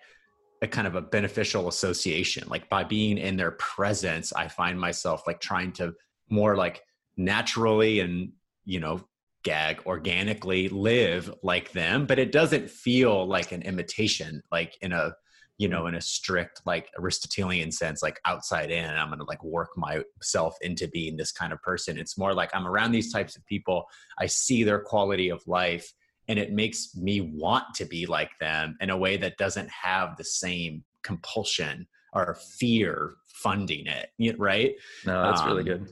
a 0.63 0.69
kind 0.69 0.87
of 0.87 0.95
a 0.95 1.03
beneficial 1.03 1.67
association. 1.69 2.47
Like 2.49 2.69
by 2.69 2.85
being 2.85 3.19
in 3.19 3.37
their 3.37 3.53
presence, 3.53 4.33
I 4.33 4.47
find 4.47 4.79
myself 4.79 5.27
like 5.27 5.41
trying 5.41 5.73
to 5.73 5.95
more 6.29 6.55
like 6.55 6.83
naturally 7.17 7.99
and, 8.01 8.31
you 8.65 8.79
know, 8.79 9.01
gag 9.43 9.81
organically 9.87 10.69
live 10.69 11.33
like 11.43 11.73
them, 11.73 12.07
but 12.07 12.19
it 12.19 12.33
doesn't 12.33 12.71
feel 12.71 13.27
like 13.27 13.53
an 13.53 13.63
imitation, 13.63 14.43
like 14.53 14.77
in 14.83 14.93
a, 14.93 15.15
you 15.59 15.69
know, 15.69 15.87
in 15.87 15.95
a 15.95 16.01
strict 16.01 16.63
like 16.65 16.89
Aristotelian 16.99 17.71
sense, 17.71 18.03
like 18.03 18.19
outside 18.25 18.71
in, 18.71 18.89
I'm 18.89 19.11
gonna 19.11 19.25
like 19.25 19.43
work 19.45 19.71
myself 19.77 20.57
into 20.63 20.89
being 20.89 21.17
this 21.17 21.33
kind 21.33 21.53
of 21.53 21.61
person. 21.63 21.99
It's 21.99 22.19
more 22.19 22.35
like 22.35 22.51
I'm 22.55 22.67
around 22.67 22.93
these 22.93 23.13
types 23.13 23.37
of 23.37 23.45
people. 23.47 23.85
I 24.19 24.27
see 24.27 24.65
their 24.65 24.81
quality 24.81 25.31
of 25.31 25.47
life 25.47 25.93
and 26.31 26.39
it 26.39 26.53
makes 26.53 26.97
me 26.97 27.21
want 27.21 27.65
to 27.75 27.85
be 27.85 28.07
like 28.07 28.31
them 28.39 28.77
in 28.81 28.91
a 28.91 28.97
way 28.97 29.17
that 29.17 29.37
doesn't 29.37 29.69
have 29.69 30.17
the 30.17 30.25
same 30.25 30.85
compulsion 31.03 31.87
or 32.13 32.37
fear 32.59 33.15
funding 33.27 33.87
it 33.87 34.11
right 34.39 34.75
no 35.07 35.23
that's 35.23 35.41
um, 35.41 35.49
really 35.49 35.65
good 35.65 35.89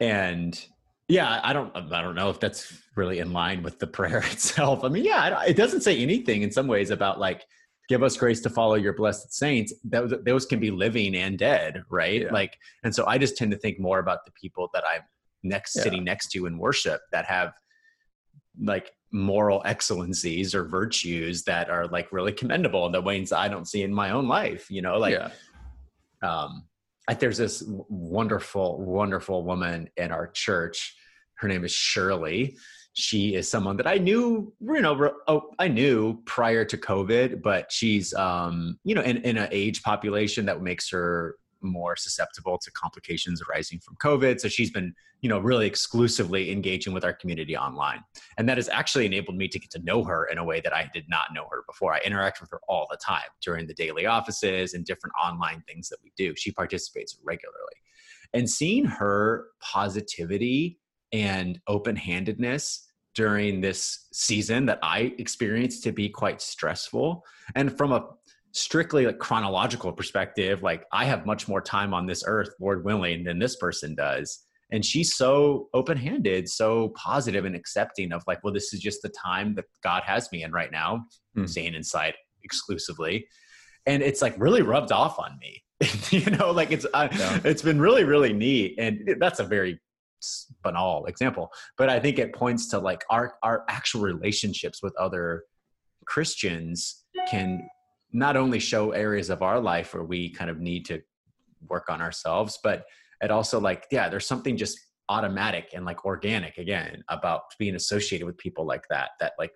and 0.00 0.66
yeah 1.10 1.40
i 1.42 1.52
don't 1.52 1.74
i 1.76 2.00
don't 2.00 2.14
know 2.14 2.30
if 2.30 2.38
that's 2.40 2.82
really 2.96 3.18
in 3.18 3.32
line 3.32 3.62
with 3.62 3.78
the 3.78 3.86
prayer 3.86 4.18
itself 4.30 4.84
i 4.84 4.88
mean 4.88 5.04
yeah 5.04 5.42
it 5.42 5.56
doesn't 5.56 5.82
say 5.82 5.98
anything 5.98 6.42
in 6.42 6.50
some 6.50 6.66
ways 6.66 6.90
about 6.90 7.18
like 7.18 7.44
give 7.88 8.02
us 8.02 8.16
grace 8.16 8.40
to 8.40 8.48
follow 8.48 8.74
your 8.74 8.92
blessed 8.92 9.32
saints 9.32 9.74
those, 9.84 10.14
those 10.24 10.46
can 10.46 10.60
be 10.60 10.70
living 10.70 11.16
and 11.16 11.38
dead 11.38 11.82
right 11.90 12.22
yeah. 12.22 12.32
like 12.32 12.56
and 12.84 12.94
so 12.94 13.04
i 13.06 13.18
just 13.18 13.36
tend 13.36 13.50
to 13.50 13.58
think 13.58 13.80
more 13.80 13.98
about 13.98 14.24
the 14.24 14.32
people 14.32 14.70
that 14.72 14.84
i'm 14.88 15.02
next 15.42 15.74
yeah. 15.74 15.82
sitting 15.82 16.04
next 16.04 16.28
to 16.28 16.46
in 16.46 16.58
worship 16.58 17.00
that 17.12 17.24
have 17.24 17.52
like 18.62 18.92
moral 19.12 19.62
excellencies 19.64 20.54
or 20.54 20.64
virtues 20.64 21.42
that 21.44 21.68
are 21.68 21.86
like 21.88 22.12
really 22.12 22.32
commendable 22.32 22.86
in 22.86 22.92
the 22.92 23.00
ways 23.00 23.32
i 23.32 23.48
don't 23.48 23.66
see 23.66 23.82
in 23.82 23.92
my 23.92 24.10
own 24.10 24.28
life 24.28 24.70
you 24.70 24.82
know 24.82 24.98
like 24.98 25.14
yeah. 25.14 25.30
um 26.22 26.64
like 27.08 27.18
there's 27.18 27.38
this 27.38 27.64
wonderful 27.88 28.80
wonderful 28.80 29.42
woman 29.42 29.88
in 29.96 30.12
our 30.12 30.28
church 30.28 30.94
her 31.40 31.48
name 31.48 31.64
is 31.64 31.72
shirley 31.72 32.56
she 32.92 33.34
is 33.34 33.48
someone 33.48 33.76
that 33.76 33.86
I 33.86 33.98
knew, 33.98 34.52
you 34.60 34.80
know, 34.80 35.12
oh, 35.28 35.50
I 35.58 35.68
knew 35.68 36.20
prior 36.24 36.64
to 36.64 36.76
COVID, 36.76 37.42
but 37.42 37.70
she's, 37.70 38.12
um, 38.14 38.78
you 38.84 38.94
know, 38.94 39.02
in, 39.02 39.18
in 39.18 39.36
an 39.36 39.48
age 39.52 39.82
population 39.82 40.44
that 40.46 40.60
makes 40.60 40.90
her 40.90 41.36
more 41.62 41.94
susceptible 41.94 42.58
to 42.58 42.70
complications 42.72 43.42
arising 43.42 43.78
from 43.80 43.94
COVID. 43.96 44.40
So 44.40 44.48
she's 44.48 44.70
been, 44.70 44.94
you 45.20 45.28
know, 45.28 45.38
really 45.38 45.66
exclusively 45.66 46.50
engaging 46.50 46.92
with 46.92 47.04
our 47.04 47.12
community 47.12 47.56
online. 47.56 48.02
And 48.38 48.48
that 48.48 48.56
has 48.56 48.68
actually 48.68 49.06
enabled 49.06 49.36
me 49.36 49.46
to 49.48 49.58
get 49.58 49.70
to 49.72 49.78
know 49.80 50.02
her 50.04 50.24
in 50.24 50.38
a 50.38 50.44
way 50.44 50.60
that 50.60 50.74
I 50.74 50.90
did 50.92 51.04
not 51.08 51.34
know 51.34 51.46
her 51.50 51.62
before. 51.68 51.92
I 51.92 52.00
interact 52.04 52.40
with 52.40 52.50
her 52.50 52.60
all 52.68 52.86
the 52.90 52.96
time 52.96 53.28
during 53.42 53.66
the 53.66 53.74
daily 53.74 54.06
offices 54.06 54.74
and 54.74 54.84
different 54.84 55.12
online 55.22 55.62
things 55.68 55.88
that 55.90 55.98
we 56.02 56.12
do. 56.16 56.34
She 56.36 56.50
participates 56.50 57.18
regularly. 57.22 57.74
And 58.32 58.48
seeing 58.48 58.84
her 58.84 59.48
positivity 59.60 60.78
and 61.12 61.60
open 61.66 61.96
handedness 61.96 62.86
during 63.14 63.60
this 63.60 64.06
season 64.12 64.66
that 64.66 64.78
I 64.82 65.14
experienced 65.18 65.82
to 65.84 65.92
be 65.92 66.08
quite 66.08 66.40
stressful. 66.40 67.24
And 67.54 67.76
from 67.76 67.92
a 67.92 68.06
strictly 68.52 69.06
like 69.06 69.18
chronological 69.18 69.92
perspective, 69.92 70.62
like 70.62 70.84
I 70.92 71.04
have 71.04 71.26
much 71.26 71.48
more 71.48 71.60
time 71.60 71.92
on 71.92 72.06
this 72.06 72.22
earth, 72.26 72.50
Lord 72.60 72.84
willing, 72.84 73.24
than 73.24 73.38
this 73.38 73.56
person 73.56 73.94
does. 73.94 74.40
And 74.72 74.84
she's 74.84 75.16
so 75.16 75.68
open 75.74 75.96
handed, 75.96 76.48
so 76.48 76.90
positive 76.90 77.44
and 77.44 77.56
accepting 77.56 78.12
of 78.12 78.22
like, 78.28 78.42
well, 78.44 78.52
this 78.52 78.72
is 78.72 78.80
just 78.80 79.02
the 79.02 79.08
time 79.08 79.54
that 79.56 79.64
God 79.82 80.04
has 80.04 80.30
me 80.30 80.44
in 80.44 80.52
right 80.52 80.70
now, 80.70 81.04
mm. 81.36 81.48
staying 81.48 81.74
inside 81.74 82.14
exclusively. 82.44 83.26
And 83.86 84.02
it's 84.02 84.22
like 84.22 84.34
really 84.38 84.62
rubbed 84.62 84.92
off 84.92 85.18
on 85.18 85.36
me. 85.40 85.62
you 86.10 86.30
know, 86.30 86.50
like 86.52 86.70
it's 86.70 86.86
yeah. 86.94 87.40
it's 87.42 87.62
been 87.62 87.80
really, 87.80 88.04
really 88.04 88.32
neat. 88.32 88.76
And 88.78 89.16
that's 89.18 89.40
a 89.40 89.44
very 89.44 89.80
banal 90.62 91.04
example 91.06 91.50
but 91.76 91.88
i 91.88 91.98
think 91.98 92.18
it 92.18 92.32
points 92.34 92.68
to 92.68 92.78
like 92.78 93.04
our 93.10 93.34
our 93.42 93.64
actual 93.68 94.00
relationships 94.00 94.82
with 94.82 94.94
other 94.96 95.44
christians 96.04 97.04
can 97.28 97.66
not 98.12 98.36
only 98.36 98.58
show 98.58 98.90
areas 98.90 99.30
of 99.30 99.42
our 99.42 99.60
life 99.60 99.94
where 99.94 100.04
we 100.04 100.30
kind 100.30 100.50
of 100.50 100.58
need 100.58 100.84
to 100.84 101.00
work 101.68 101.88
on 101.88 102.00
ourselves 102.00 102.58
but 102.62 102.84
it 103.22 103.30
also 103.30 103.60
like 103.60 103.86
yeah 103.90 104.08
there's 104.08 104.26
something 104.26 104.56
just 104.56 104.78
automatic 105.08 105.70
and 105.74 105.84
like 105.84 106.04
organic 106.04 106.56
again 106.58 107.02
about 107.08 107.42
being 107.58 107.74
associated 107.74 108.24
with 108.26 108.38
people 108.38 108.64
like 108.64 108.84
that 108.88 109.10
that 109.20 109.32
like 109.38 109.52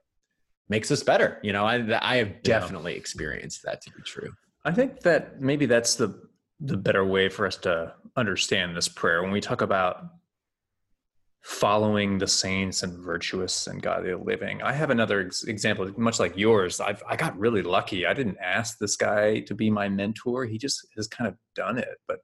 makes 0.68 0.90
us 0.90 1.02
better 1.02 1.38
you 1.42 1.52
know? 1.52 1.64
I 1.64 1.76
i 2.02 2.16
have 2.16 2.42
definitely 2.42 2.92
yeah. 2.92 2.98
experienced 2.98 3.62
that 3.64 3.80
to 3.82 3.90
be 3.90 4.02
true. 4.02 4.32
I 4.64 4.72
think 4.72 5.00
that 5.00 5.40
maybe 5.40 5.66
that's 5.66 5.94
the 5.94 6.28
the 6.60 6.76
better 6.76 7.04
way 7.04 7.28
for 7.28 7.46
us 7.46 7.56
to 7.58 7.92
understand 8.16 8.76
this 8.76 8.88
prayer. 8.88 9.22
When 9.22 9.32
we 9.32 9.40
talk 9.40 9.60
about 9.60 10.04
following 11.44 12.16
the 12.16 12.26
saints 12.26 12.82
and 12.82 12.98
virtuous 13.04 13.66
and 13.66 13.82
godly 13.82 14.14
living. 14.14 14.62
I 14.62 14.72
have 14.72 14.88
another 14.88 15.26
ex- 15.26 15.44
example, 15.44 15.90
much 15.98 16.18
like 16.18 16.38
yours. 16.38 16.80
I've 16.80 17.02
I 17.06 17.16
got 17.16 17.38
really 17.38 17.60
lucky. 17.60 18.06
I 18.06 18.14
didn't 18.14 18.38
ask 18.42 18.78
this 18.78 18.96
guy 18.96 19.40
to 19.40 19.54
be 19.54 19.70
my 19.70 19.90
mentor. 19.90 20.46
He 20.46 20.56
just 20.56 20.86
has 20.96 21.06
kind 21.06 21.28
of 21.28 21.36
done 21.54 21.76
it. 21.76 21.98
But 22.08 22.20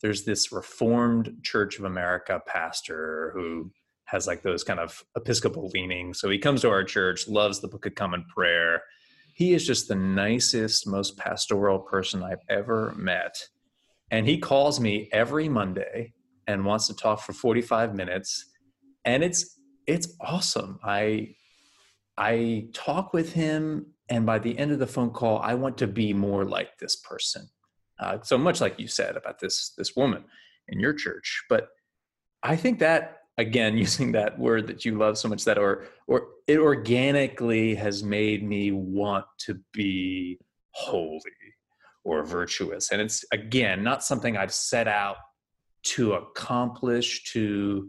there's 0.00 0.24
this 0.24 0.52
Reformed 0.52 1.38
Church 1.42 1.80
of 1.80 1.84
America 1.84 2.40
pastor 2.46 3.32
who 3.34 3.72
has 4.04 4.28
like 4.28 4.42
those 4.42 4.62
kind 4.62 4.78
of 4.78 5.02
Episcopal 5.16 5.68
leanings. 5.74 6.20
So 6.20 6.30
he 6.30 6.38
comes 6.38 6.60
to 6.60 6.70
our 6.70 6.84
church, 6.84 7.26
loves 7.26 7.60
the 7.60 7.68
Book 7.68 7.86
of 7.86 7.96
Common 7.96 8.24
Prayer. 8.32 8.82
He 9.34 9.52
is 9.52 9.66
just 9.66 9.88
the 9.88 9.96
nicest, 9.96 10.86
most 10.86 11.16
pastoral 11.16 11.80
person 11.80 12.22
I've 12.22 12.44
ever 12.48 12.94
met. 12.96 13.34
And 14.12 14.28
he 14.28 14.38
calls 14.38 14.78
me 14.78 15.08
every 15.10 15.48
Monday 15.48 16.12
and 16.46 16.64
wants 16.64 16.86
to 16.86 16.94
talk 16.94 17.20
for 17.22 17.32
45 17.32 17.96
minutes 17.96 18.46
and 19.04 19.22
it's 19.22 19.58
it's 19.86 20.08
awesome. 20.20 20.78
I 20.84 21.34
I 22.16 22.68
talk 22.72 23.12
with 23.12 23.32
him, 23.32 23.94
and 24.08 24.26
by 24.26 24.38
the 24.38 24.58
end 24.58 24.72
of 24.72 24.78
the 24.78 24.86
phone 24.86 25.10
call, 25.10 25.38
I 25.38 25.54
want 25.54 25.78
to 25.78 25.86
be 25.86 26.12
more 26.12 26.44
like 26.44 26.78
this 26.78 26.96
person. 26.96 27.48
Uh, 27.98 28.18
so 28.22 28.38
much 28.38 28.60
like 28.60 28.78
you 28.78 28.88
said 28.88 29.16
about 29.16 29.40
this 29.40 29.72
this 29.76 29.96
woman 29.96 30.24
in 30.68 30.80
your 30.80 30.92
church, 30.92 31.44
but 31.48 31.68
I 32.42 32.56
think 32.56 32.78
that 32.80 33.20
again, 33.40 33.76
using 33.86 34.12
that 34.12 34.38
word 34.38 34.66
that 34.68 34.84
you 34.84 34.96
love 34.96 35.18
so 35.18 35.28
much, 35.28 35.44
that 35.44 35.58
or 35.58 35.86
or 36.06 36.28
it 36.46 36.58
organically 36.58 37.74
has 37.74 38.02
made 38.02 38.46
me 38.46 38.72
want 38.72 39.24
to 39.46 39.58
be 39.72 40.38
holy 40.72 41.20
or 42.04 42.24
virtuous, 42.24 42.92
and 42.92 43.00
it's 43.00 43.24
again 43.32 43.82
not 43.82 44.04
something 44.04 44.36
I've 44.36 44.54
set 44.54 44.86
out 44.86 45.16
to 45.82 46.12
accomplish 46.12 47.24
to 47.32 47.88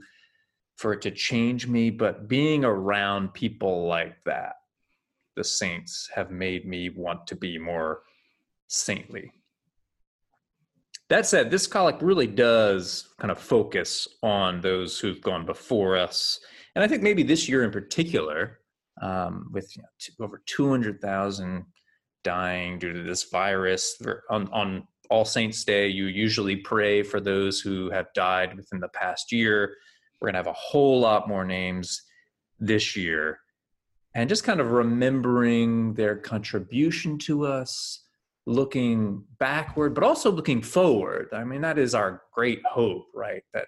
for 0.81 0.93
it 0.93 1.01
to 1.03 1.11
change 1.11 1.67
me, 1.67 1.91
but 1.91 2.27
being 2.27 2.65
around 2.65 3.33
people 3.33 3.85
like 3.87 4.15
that, 4.25 4.55
the 5.35 5.43
saints 5.43 6.09
have 6.13 6.31
made 6.31 6.67
me 6.67 6.89
want 6.89 7.27
to 7.27 7.35
be 7.35 7.59
more 7.59 8.01
saintly. 8.67 9.31
That 11.09 11.27
said, 11.27 11.51
this 11.51 11.67
collect 11.67 12.01
really 12.01 12.25
does 12.25 13.13
kind 13.19 13.31
of 13.31 13.37
focus 13.37 14.07
on 14.23 14.59
those 14.61 14.97
who've 14.99 15.21
gone 15.21 15.45
before 15.45 15.97
us. 15.97 16.39
And 16.75 16.83
I 16.83 16.87
think 16.87 17.03
maybe 17.03 17.21
this 17.21 17.47
year 17.47 17.63
in 17.63 17.71
particular, 17.71 18.59
um, 19.01 19.49
with 19.51 19.75
you 19.75 19.83
know, 19.83 19.89
t- 19.99 20.13
over 20.19 20.41
200,000 20.47 21.65
dying 22.23 22.79
due 22.79 22.93
to 22.93 23.03
this 23.03 23.25
virus, 23.25 24.01
on, 24.29 24.47
on 24.51 24.87
All 25.09 25.25
Saints 25.25 25.63
Day, 25.63 25.89
you 25.89 26.05
usually 26.05 26.55
pray 26.55 27.03
for 27.03 27.19
those 27.19 27.59
who 27.59 27.91
have 27.91 28.07
died 28.15 28.55
within 28.55 28.79
the 28.79 28.89
past 28.89 29.31
year. 29.31 29.75
We're 30.21 30.27
going 30.27 30.35
to 30.35 30.39
have 30.39 30.47
a 30.47 30.53
whole 30.53 30.99
lot 30.99 31.27
more 31.27 31.43
names 31.43 32.03
this 32.59 32.95
year. 32.95 33.39
And 34.13 34.29
just 34.29 34.43
kind 34.43 34.59
of 34.59 34.71
remembering 34.71 35.95
their 35.95 36.15
contribution 36.15 37.17
to 37.19 37.45
us, 37.45 38.03
looking 38.45 39.23
backward, 39.39 39.95
but 39.95 40.03
also 40.03 40.31
looking 40.31 40.61
forward. 40.61 41.29
I 41.33 41.43
mean, 41.43 41.61
that 41.61 41.79
is 41.79 41.95
our 41.95 42.21
great 42.33 42.61
hope, 42.69 43.07
right? 43.15 43.43
That 43.53 43.67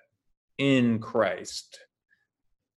in 0.58 1.00
Christ, 1.00 1.80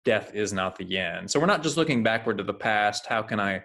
death 0.06 0.34
is 0.34 0.54
not 0.54 0.78
the 0.78 0.98
end. 0.98 1.30
So 1.30 1.40
we're 1.40 1.48
not 1.48 1.64
just 1.64 1.78
looking 1.78 2.04
backward 2.04 2.38
to 2.38 2.44
the 2.44 2.54
past. 2.54 3.08
How 3.08 3.24
can 3.24 3.40
I 3.40 3.64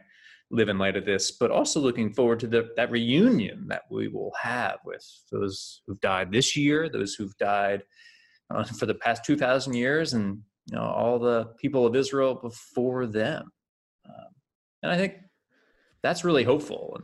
live 0.50 0.68
in 0.68 0.78
light 0.78 0.96
of 0.96 1.04
this? 1.04 1.30
But 1.30 1.50
also 1.50 1.78
looking 1.78 2.12
forward 2.12 2.40
to 2.40 2.46
the, 2.46 2.70
that 2.76 2.90
reunion 2.90 3.66
that 3.68 3.82
we 3.90 4.08
will 4.08 4.32
have 4.40 4.78
with 4.84 5.06
those 5.30 5.82
who've 5.86 6.00
died 6.00 6.32
this 6.32 6.56
year, 6.56 6.88
those 6.88 7.14
who've 7.14 7.36
died 7.36 7.82
uh, 8.50 8.64
for 8.64 8.86
the 8.86 8.94
past 8.94 9.24
2,000 9.24 9.74
years 9.74 10.12
and 10.12 10.42
you 10.66 10.76
know, 10.76 10.82
all 10.82 11.18
the 11.18 11.46
people 11.58 11.86
of 11.86 11.96
Israel 11.96 12.34
before 12.34 13.06
them. 13.06 13.50
Um, 14.08 14.26
and 14.82 14.92
I 14.92 14.96
think 14.96 15.14
that's 16.02 16.24
really 16.24 16.44
hopeful. 16.44 17.00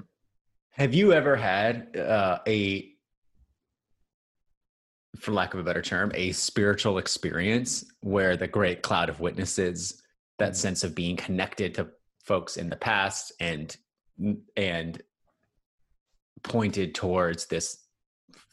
Have 0.71 0.95
you 0.95 1.13
ever 1.13 1.37
had 1.37 1.97
uh, 1.97 2.39
a, 2.47 2.91
for 5.19 5.33
lack 5.33 5.55
of 5.55 5.61
a 5.61 5.63
better 5.63 5.83
term, 5.83 6.13
a 6.15 6.33
spiritual 6.33 6.99
experience 6.99 7.85
where 8.01 8.37
the 8.37 8.47
great 8.47 8.83
cloud 8.83 9.09
of 9.09 9.21
witnesses, 9.21 10.03
that 10.39 10.53
mm. 10.53 10.57
sense 10.57 10.85
of 10.85 10.95
being 10.95 11.17
connected 11.17 11.75
to 11.75 11.89
folks 12.25 12.57
in 12.57 12.69
the 12.69 12.77
past 12.77 13.33
and 13.41 13.77
and 14.57 15.03
pointed 16.43 16.95
towards 16.95 17.47
this 17.47 17.85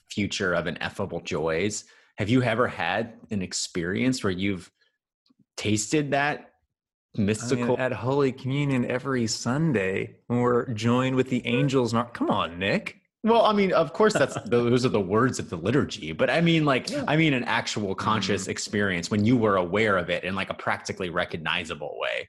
future 0.10 0.54
of 0.54 0.68
ineffable 0.68 1.22
joys 1.22 1.86
have 2.17 2.29
you 2.29 2.43
ever 2.43 2.67
had 2.67 3.13
an 3.32 3.41
experience 3.41 4.24
where 4.24 4.32
you've 4.32 4.72
tasted 5.58 6.12
that 6.12 6.51
mystical 7.15 7.63
I 7.63 7.67
mean, 7.67 7.79
at 7.79 7.91
Holy 7.93 8.32
Communion 8.32 8.86
every 8.86 9.27
Sunday 9.27 10.17
when 10.27 10.39
we're 10.39 10.70
joined 10.74 11.15
with 11.15 11.29
the 11.29 11.46
angels? 11.46 11.93
Not 11.93 12.13
come 12.13 12.29
on, 12.29 12.60
Nick. 12.60 13.00
Well, 13.24 13.46
I 13.46 13.53
mean, 13.53 13.72
of 13.72 13.93
course, 13.93 14.13
that's 14.13 14.38
those 14.46 14.86
are 14.86 14.89
the 14.89 15.00
words 15.00 15.39
of 15.39 15.50
the 15.50 15.55
liturgy, 15.55 16.12
but 16.12 16.29
I 16.29 16.41
mean, 16.41 16.65
like, 16.65 16.89
yeah. 16.89 17.05
I 17.08 17.15
mean, 17.15 17.34
an 17.34 17.46
actual 17.46 17.96
conscious 17.96 18.43
mm-hmm. 18.43 18.51
experience 18.51 19.10
when 19.10 19.24
you 19.24 19.38
were 19.38 19.55
aware 19.55 19.98
of 19.98 20.10
it 20.10 20.25
in 20.25 20.36
like 20.36 20.50
a 20.50 20.53
practically 20.53 21.10
recognizable 21.10 21.98
way. 21.98 22.27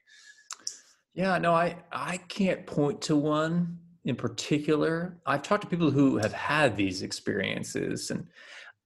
Yeah, 1.13 1.37
no, 1.37 1.53
I 1.53 1.75
I 1.91 2.17
can't 2.17 2.65
point 2.65 3.01
to 3.03 3.15
one 3.17 3.79
in 4.05 4.15
particular. 4.15 5.17
I've 5.25 5.41
talked 5.41 5.63
to 5.63 5.67
people 5.67 5.91
who 5.91 6.17
have 6.17 6.33
had 6.33 6.77
these 6.77 7.01
experiences 7.01 8.09
and 8.09 8.27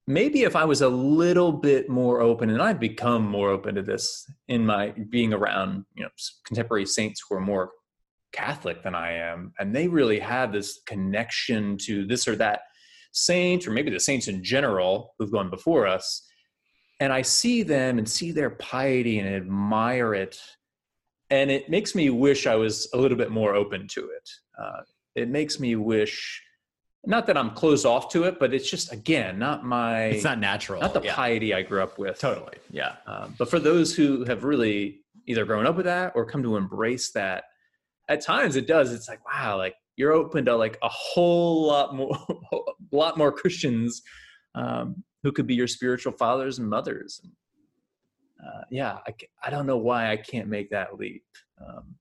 maybe 0.10 0.42
if 0.42 0.56
I 0.56 0.66
was 0.66 0.82
a 0.82 0.90
little 0.90 1.52
bit 1.52 1.88
more 1.88 2.20
open, 2.20 2.50
and 2.50 2.62
I've 2.62 2.80
become 2.80 3.26
more 3.26 3.50
open 3.50 3.76
to 3.76 3.84
this 3.84 4.26
in 4.48 4.66
my 4.66 4.90
being 5.10 5.34
around, 5.34 5.86
you 5.96 6.04
know, 6.04 6.10
contemporary 6.46 6.88
saints 6.88 7.22
who 7.22 7.36
are 7.36 7.42
more 7.42 7.70
Catholic 8.34 8.82
than 8.84 8.96
I 8.96 9.14
am, 9.14 9.54
and 9.60 9.74
they 9.74 9.88
really 9.88 10.20
have 10.20 10.52
this 10.52 10.82
connection 10.88 11.78
to 11.86 12.08
this 12.08 12.28
or 12.28 12.36
that 12.38 12.62
saint, 13.12 13.68
or 13.68 13.72
maybe 13.72 13.92
the 13.92 14.00
saints 14.00 14.28
in 14.28 14.44
general 14.44 15.14
who've 15.20 15.32
gone 15.32 15.52
before 15.52 15.86
us. 15.86 16.26
And 17.00 17.14
I 17.14 17.22
see 17.22 17.62
them 17.62 18.00
and 18.00 18.10
see 18.10 18.32
their 18.32 18.50
piety 18.50 19.20
and 19.20 19.30
admire 19.30 20.16
it. 20.16 20.40
And 21.30 21.52
it 21.52 21.70
makes 21.70 21.94
me 21.94 22.10
wish 22.10 22.48
I 22.48 22.56
was 22.56 22.90
a 22.94 22.98
little 22.98 23.18
bit 23.18 23.30
more 23.30 23.54
open 23.54 23.88
to 23.92 24.02
it. 24.02 24.30
Uh, 24.60 24.82
it 25.16 25.30
makes 25.30 25.60
me 25.60 25.76
wish 25.76 26.42
not 27.06 27.28
that 27.28 27.38
I'm 27.38 27.52
closed 27.52 27.86
off 27.86 28.10
to 28.12 28.24
it, 28.26 28.40
but 28.40 28.54
it's 28.54 28.70
just 28.70 28.92
again 28.92 29.40
not 29.40 29.64
my. 29.64 30.06
It's 30.06 30.24
not 30.24 30.40
natural. 30.40 30.82
Not 30.82 30.94
the 30.94 31.02
yeah. 31.02 31.16
piety 31.16 31.54
I 31.54 31.62
grew 31.62 31.82
up 31.82 31.98
with. 31.98 32.20
Totally. 32.20 32.58
Yeah. 32.70 32.96
Um, 33.08 33.36
but 33.38 33.50
for 33.50 33.60
those 33.60 33.96
who 33.96 34.26
have 34.26 34.44
really 34.44 35.02
either 35.28 35.46
grown 35.46 35.66
up 35.66 35.76
with 35.76 35.86
that 35.86 36.14
or 36.16 36.26
come 36.26 36.44
to 36.44 36.58
embrace 36.58 37.12
that, 37.12 37.46
at 38.10 38.22
times 38.22 38.56
it 38.56 38.68
does. 38.68 38.92
It's 38.92 39.08
like 39.08 39.26
wow, 39.26 39.58
like 39.58 39.76
you're 39.96 40.12
open 40.12 40.46
to 40.46 40.56
like 40.56 40.78
a 40.82 40.90
whole 40.90 41.68
lot 41.68 41.96
more, 41.96 42.18
a 42.54 42.58
lot 42.96 43.18
more 43.18 43.32
Christians 43.32 44.02
um, 44.56 45.04
who 45.24 45.32
could 45.32 45.48
be 45.48 45.56
your 45.56 45.68
spiritual 45.68 46.14
fathers 46.14 46.60
and 46.60 46.70
mothers. 46.70 47.22
And, 47.24 47.34
uh, 48.46 48.62
yeah, 48.72 48.98
I, 49.06 49.14
I 49.44 49.50
don't 49.50 49.68
know 49.68 49.78
why 49.78 50.12
I 50.12 50.18
can't 50.18 50.48
make 50.48 50.70
that 50.72 50.98
leap. 50.98 51.26
Um, 51.60 51.96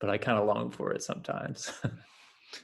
but 0.00 0.10
I 0.10 0.18
kind 0.18 0.38
of 0.38 0.46
long 0.46 0.70
for 0.70 0.92
it 0.92 1.02
sometimes. 1.02 1.72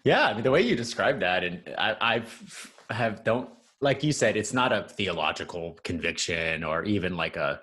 Yeah, 0.05 0.27
I 0.27 0.35
mean 0.35 0.43
the 0.43 0.51
way 0.51 0.63
you 0.63 0.77
describe 0.77 1.21
that, 1.21 1.45
and 1.45 1.63
I, 1.79 1.97
I've 2.01 2.73
have 2.91 3.25
don't 3.25 3.51
like 3.81 4.03
you 4.03 4.13
said, 4.13 4.37
it's 4.37 4.53
not 4.53 4.73
a 4.73 4.89
theological 4.89 5.79
conviction 5.85 6.65
or 6.65 6.85
even 6.85 7.17
like 7.17 7.37
a 7.37 7.61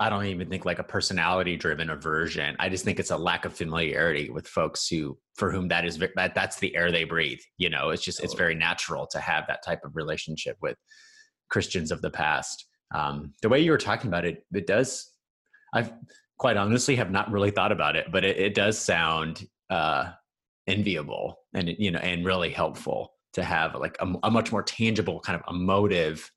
I 0.00 0.10
don't 0.10 0.26
even 0.26 0.48
think 0.48 0.64
like 0.64 0.78
a 0.78 0.84
personality 0.84 1.56
driven 1.56 1.90
aversion. 1.90 2.54
I 2.60 2.68
just 2.68 2.84
think 2.84 3.00
it's 3.00 3.10
a 3.10 3.16
lack 3.16 3.44
of 3.44 3.54
familiarity 3.54 4.30
with 4.30 4.46
folks 4.46 4.86
who 4.86 5.18
for 5.34 5.50
whom 5.50 5.68
that 5.68 5.84
is 5.84 5.98
that 5.98 6.34
that's 6.34 6.58
the 6.60 6.76
air 6.76 6.92
they 6.92 7.04
breathe. 7.04 7.40
You 7.56 7.70
know, 7.70 7.90
it's 7.90 8.04
just 8.04 8.22
it's 8.22 8.34
very 8.34 8.54
natural 8.54 9.08
to 9.08 9.18
have 9.18 9.46
that 9.48 9.64
type 9.64 9.80
of 9.84 9.96
relationship 9.96 10.56
with 10.62 10.76
Christians 11.50 11.90
of 11.90 12.00
the 12.00 12.10
past. 12.10 12.66
Um, 12.94 13.34
the 13.42 13.48
way 13.48 13.60
you 13.60 13.72
were 13.72 13.78
talking 13.78 14.08
about 14.08 14.24
it, 14.24 14.44
it 14.52 14.66
does. 14.66 15.10
I've 15.74 15.92
quite 16.38 16.56
honestly 16.56 16.96
have 16.96 17.10
not 17.10 17.32
really 17.32 17.50
thought 17.50 17.72
about 17.72 17.96
it, 17.96 18.06
but 18.12 18.24
it, 18.24 18.38
it 18.38 18.54
does 18.54 18.78
sound 18.78 19.46
uh, 19.68 20.12
enviable 20.68 21.40
and 21.54 21.74
you 21.78 21.90
know 21.90 21.98
and 21.98 22.24
really 22.24 22.50
helpful 22.50 23.14
to 23.32 23.42
have 23.42 23.74
like 23.74 23.96
a, 24.00 24.12
a, 24.22 24.30
much 24.30 24.52
more 24.52 24.62
tangible 24.62 25.18
kind 25.20 25.40
of 25.40 25.54
emotive 25.54 26.30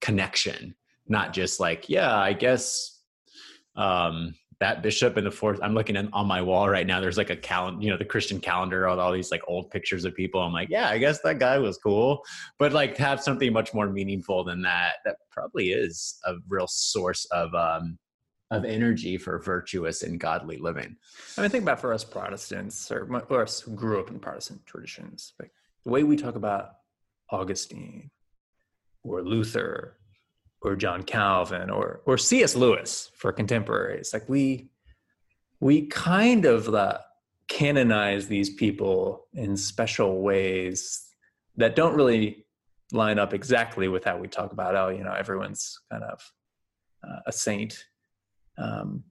connection 0.00 0.74
not 1.08 1.32
just 1.32 1.58
like 1.58 1.88
yeah 1.88 2.16
i 2.16 2.32
guess 2.32 3.00
um 3.76 4.32
that 4.60 4.82
bishop 4.82 5.16
in 5.16 5.24
the 5.24 5.30
fourth 5.30 5.58
i'm 5.62 5.74
looking 5.74 5.96
at, 5.96 6.06
on 6.12 6.26
my 6.26 6.40
wall 6.40 6.68
right 6.68 6.86
now 6.86 7.00
there's 7.00 7.16
like 7.16 7.30
a 7.30 7.36
calendar 7.36 7.82
you 7.82 7.90
know 7.90 7.96
the 7.96 8.04
christian 8.04 8.38
calendar 8.40 8.88
with 8.88 8.98
all 9.00 9.12
these 9.12 9.32
like 9.32 9.42
old 9.48 9.70
pictures 9.70 10.04
of 10.04 10.14
people. 10.14 10.40
I'm 10.40 10.52
like 10.52 10.68
yeah 10.70 10.88
i 10.88 10.98
guess 10.98 11.20
that 11.22 11.38
guy 11.40 11.58
was 11.58 11.78
cool. 11.78 12.22
But 12.58 12.72
like 12.72 12.96
have 12.96 13.20
something 13.20 13.52
much 13.52 13.74
more 13.74 13.88
meaningful 13.90 14.44
than 14.44 14.62
that 14.62 14.94
that 15.04 15.16
probably 15.30 15.70
is 15.70 16.18
a 16.24 16.34
real 16.48 16.68
source 16.68 17.24
of 17.26 17.52
um 17.54 17.98
of 18.50 18.64
energy 18.64 19.18
for 19.18 19.38
virtuous 19.38 20.02
and 20.02 20.18
godly 20.18 20.56
living. 20.56 20.96
I 21.36 21.42
mean, 21.42 21.50
think 21.50 21.62
about 21.62 21.80
for 21.80 21.92
us 21.92 22.04
Protestants 22.04 22.90
or, 22.90 23.06
or 23.28 23.42
us 23.42 23.60
who 23.60 23.72
grew 23.72 24.00
up 24.00 24.10
in 24.10 24.18
Protestant 24.18 24.64
traditions, 24.64 25.34
like 25.38 25.50
the 25.84 25.90
way 25.90 26.02
we 26.02 26.16
talk 26.16 26.34
about 26.34 26.70
Augustine 27.30 28.10
or 29.04 29.22
Luther 29.22 29.98
or 30.62 30.76
John 30.76 31.02
Calvin 31.02 31.70
or 31.70 32.00
or 32.06 32.18
C.S. 32.18 32.56
Lewis 32.56 33.10
for 33.16 33.32
contemporaries, 33.32 34.12
like 34.12 34.28
we 34.28 34.70
we 35.60 35.86
kind 35.86 36.44
of 36.44 36.72
uh, 36.74 36.98
canonize 37.48 38.28
these 38.28 38.50
people 38.50 39.26
in 39.34 39.56
special 39.56 40.22
ways 40.22 41.04
that 41.56 41.76
don't 41.76 41.94
really 41.94 42.46
line 42.92 43.18
up 43.18 43.34
exactly 43.34 43.88
with 43.88 44.04
how 44.04 44.16
we 44.16 44.26
talk 44.28 44.52
about 44.52 44.74
oh 44.74 44.88
you 44.88 45.04
know 45.04 45.12
everyone's 45.12 45.78
kind 45.90 46.02
of 46.04 46.20
uh, 47.06 47.20
a 47.26 47.32
saint 47.32 47.84
um, 48.58 49.04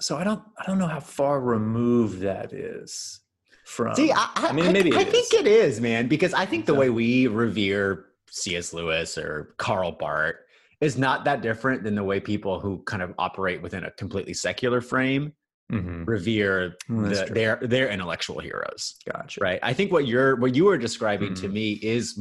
so 0.00 0.16
I 0.16 0.24
don't 0.24 0.42
I 0.58 0.64
don't 0.66 0.78
know 0.78 0.86
how 0.86 1.00
far 1.00 1.40
removed 1.40 2.20
that 2.20 2.52
is 2.52 3.20
from. 3.64 3.94
See, 3.94 4.12
I, 4.12 4.30
I 4.34 4.52
mean, 4.52 4.72
maybe 4.72 4.92
I, 4.92 5.00
I 5.00 5.04
think 5.04 5.32
it 5.32 5.46
is, 5.46 5.80
man, 5.80 6.08
because 6.08 6.34
I 6.34 6.46
think 6.46 6.66
the 6.66 6.74
way 6.74 6.90
we 6.90 7.26
revere 7.26 8.06
C.S. 8.30 8.72
Lewis 8.72 9.16
or 9.16 9.54
Karl 9.58 9.92
Barth 9.92 10.36
is 10.80 10.98
not 10.98 11.24
that 11.24 11.42
different 11.42 11.84
than 11.84 11.94
the 11.94 12.02
way 12.02 12.18
people 12.18 12.58
who 12.58 12.82
kind 12.84 13.02
of 13.02 13.14
operate 13.18 13.62
within 13.62 13.84
a 13.84 13.90
completely 13.92 14.34
secular 14.34 14.80
frame 14.80 15.32
mm-hmm. 15.70 16.04
revere 16.04 16.74
the, 16.88 17.28
their 17.32 17.56
their 17.62 17.88
intellectual 17.88 18.40
heroes. 18.40 18.96
Gotcha. 19.10 19.40
Right. 19.40 19.60
I 19.62 19.72
think 19.72 19.92
what 19.92 20.06
you're 20.06 20.36
what 20.36 20.54
you 20.54 20.64
were 20.64 20.78
describing 20.78 21.32
mm-hmm. 21.32 21.42
to 21.42 21.48
me 21.48 21.72
is 21.74 22.20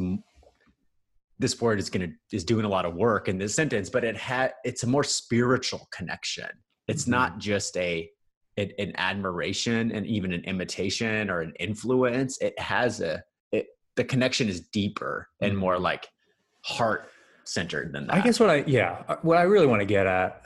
this 1.39 1.59
word 1.59 1.79
is 1.79 1.89
going 1.89 2.09
to 2.09 2.35
is 2.35 2.43
doing 2.43 2.65
a 2.65 2.69
lot 2.69 2.85
of 2.85 2.93
work 2.93 3.27
in 3.27 3.37
this 3.37 3.55
sentence, 3.55 3.89
but 3.89 4.03
it 4.03 4.15
had 4.15 4.53
it's 4.63 4.83
a 4.83 4.87
more 4.87 5.03
spiritual 5.03 5.87
connection 5.91 6.49
it's 6.91 7.03
mm-hmm. 7.03 7.11
not 7.11 7.39
just 7.39 7.75
a 7.77 8.09
an, 8.57 8.71
an, 8.77 8.91
admiration 8.97 9.91
and 9.91 10.05
even 10.05 10.33
an 10.33 10.43
imitation 10.43 11.29
or 11.29 11.39
an 11.39 11.53
influence. 11.59 12.37
It 12.41 12.59
has 12.59 12.99
a 12.99 13.23
it, 13.51 13.67
the 13.95 14.03
connection 14.03 14.49
is 14.49 14.59
deeper 14.59 15.29
and 15.39 15.57
more 15.57 15.75
mm-hmm. 15.75 15.83
like 15.83 16.07
heart 16.61 17.09
centered 17.45 17.93
than 17.93 18.07
that. 18.07 18.15
I 18.15 18.21
guess 18.21 18.39
what 18.39 18.49
I 18.49 18.63
yeah 18.67 19.03
uh, 19.07 19.15
what 19.21 19.37
I 19.37 19.43
really 19.43 19.67
want 19.67 19.79
to 19.81 19.85
get 19.85 20.05
at. 20.05 20.43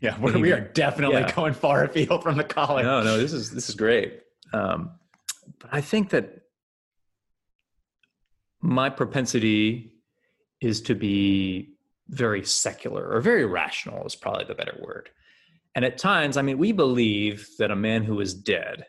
Yeah, 0.00 0.18
we 0.20 0.32
we 0.40 0.52
are 0.52 0.60
definitely 0.60 1.22
yeah. 1.22 1.34
going 1.34 1.54
far 1.54 1.84
afield 1.84 2.22
from 2.22 2.36
the 2.36 2.44
collect. 2.44 2.86
No, 2.86 3.02
no, 3.02 3.18
this 3.18 3.32
is 3.32 3.50
this 3.50 3.68
is 3.68 3.74
great. 3.74 4.20
Um, 4.52 4.92
but 5.58 5.70
I 5.72 5.80
think 5.80 6.10
that 6.10 6.42
my 8.60 8.88
propensity 8.88 9.92
is 10.60 10.80
to 10.82 10.94
be 10.94 11.74
very 12.08 12.44
secular 12.44 13.06
or 13.10 13.20
very 13.20 13.44
rational 13.44 14.06
is 14.06 14.14
probably 14.14 14.44
the 14.44 14.54
better 14.54 14.78
word. 14.82 15.10
And 15.74 15.84
at 15.84 15.98
times, 15.98 16.36
I 16.36 16.42
mean, 16.42 16.58
we 16.58 16.72
believe 16.72 17.48
that 17.58 17.70
a 17.70 17.76
man 17.76 18.04
who 18.04 18.20
is 18.20 18.34
dead 18.34 18.86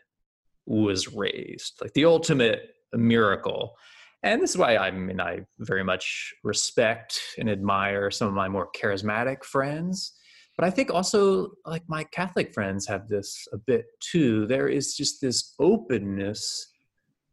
was 0.66 1.12
raised, 1.12 1.78
like 1.80 1.92
the 1.94 2.04
ultimate 2.04 2.62
miracle. 2.92 3.74
And 4.22 4.42
this 4.42 4.50
is 4.50 4.56
why 4.56 4.76
I 4.76 4.90
mean, 4.90 5.20
I 5.20 5.40
very 5.58 5.84
much 5.84 6.34
respect 6.42 7.20
and 7.38 7.50
admire 7.50 8.10
some 8.10 8.28
of 8.28 8.34
my 8.34 8.48
more 8.48 8.68
charismatic 8.76 9.44
friends. 9.44 10.12
But 10.56 10.66
I 10.66 10.70
think 10.70 10.90
also, 10.90 11.50
like 11.66 11.82
my 11.86 12.04
Catholic 12.04 12.54
friends 12.54 12.86
have 12.86 13.08
this 13.08 13.46
a 13.52 13.58
bit 13.58 13.84
too. 14.00 14.46
There 14.46 14.68
is 14.68 14.96
just 14.96 15.20
this 15.20 15.54
openness 15.58 16.72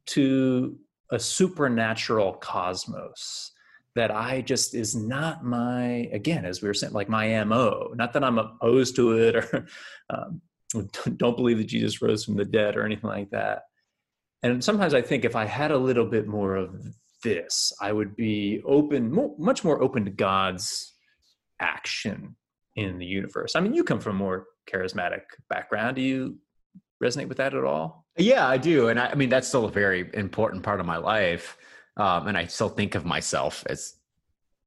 to 0.07 0.77
a 1.09 1.19
supernatural 1.19 2.33
cosmos 2.33 3.52
that 3.95 4.12
I 4.12 4.41
just 4.41 4.73
is 4.73 4.95
not 4.95 5.43
my 5.43 6.10
again 6.12 6.45
as 6.45 6.62
we 6.62 6.67
were 6.67 6.73
saying 6.73 6.93
like 6.93 7.10
my 7.10 7.43
mo. 7.43 7.93
Not 7.95 8.13
that 8.13 8.23
I'm 8.23 8.39
opposed 8.39 8.95
to 8.95 9.17
it 9.17 9.36
or 9.36 9.67
um, 10.10 10.41
don't 11.17 11.38
believe 11.38 11.58
that 11.58 11.65
Jesus 11.65 12.01
rose 12.01 12.25
from 12.25 12.36
the 12.36 12.45
dead 12.45 12.75
or 12.75 12.86
anything 12.86 13.10
like 13.10 13.29
that. 13.32 13.63
And 14.41 14.63
sometimes 14.63 14.93
I 14.93 15.01
think 15.01 15.23
if 15.23 15.36
I 15.36 15.45
had 15.45 15.71
a 15.71 15.77
little 15.77 16.06
bit 16.06 16.27
more 16.27 16.56
of 16.56 16.75
this, 17.23 17.71
I 17.82 17.93
would 17.93 18.15
be 18.15 18.62
open, 18.65 19.34
much 19.38 19.63
more 19.63 19.82
open 19.82 20.06
to 20.06 20.12
God's 20.12 20.93
action 21.60 22.36
in 22.75 22.97
the 22.97 23.06
universe. 23.06 23.56
I 23.56 23.62
mean, 23.62 23.73
you 23.73 23.84
come 23.84 23.99
from 23.99 24.17
a 24.17 24.19
more 24.19 24.47
charismatic 24.69 25.21
background. 25.49 25.95
Do 25.95 26.01
you 26.01 26.38
resonate 27.01 27.29
with 27.29 27.38
that 27.38 27.53
at 27.53 27.63
all? 27.63 28.06
Yeah, 28.17 28.47
I 28.47 28.58
do, 28.58 28.89
and 28.89 28.99
I, 28.99 29.08
I 29.08 29.15
mean 29.15 29.29
that's 29.29 29.47
still 29.47 29.65
a 29.65 29.71
very 29.71 30.10
important 30.13 30.63
part 30.63 30.79
of 30.79 30.86
my 30.86 30.97
life. 30.97 31.58
Um, 31.97 32.27
and 32.27 32.38
I 32.38 32.45
still 32.45 32.69
think 32.69 32.95
of 32.95 33.06
myself 33.06 33.63
as 33.67 33.95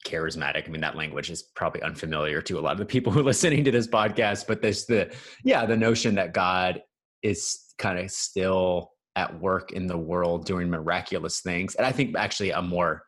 charismatic. 0.06 0.66
I 0.66 0.70
mean, 0.70 0.80
that 0.82 0.96
language 0.96 1.30
is 1.30 1.42
probably 1.42 1.82
unfamiliar 1.82 2.40
to 2.42 2.58
a 2.58 2.60
lot 2.60 2.72
of 2.72 2.78
the 2.78 2.86
people 2.86 3.12
who 3.12 3.20
are 3.20 3.24
listening 3.34 3.64
to 3.64 3.70
this 3.70 3.88
podcast, 3.88 4.46
but 4.46 4.62
there's 4.62 4.86
the, 4.86 5.12
yeah, 5.44 5.66
the 5.66 5.76
notion 5.76 6.14
that 6.16 6.32
God 6.32 6.82
is 7.22 7.74
kind 7.78 7.98
of 7.98 8.10
still 8.10 8.92
at 9.16 9.40
work 9.40 9.72
in 9.72 9.86
the 9.86 9.96
world 9.98 10.44
doing 10.46 10.70
miraculous 10.70 11.40
things. 11.40 11.74
And 11.74 11.86
I 11.86 11.92
think 11.92 12.16
actually 12.16 12.50
a 12.50 12.62
more, 12.62 13.02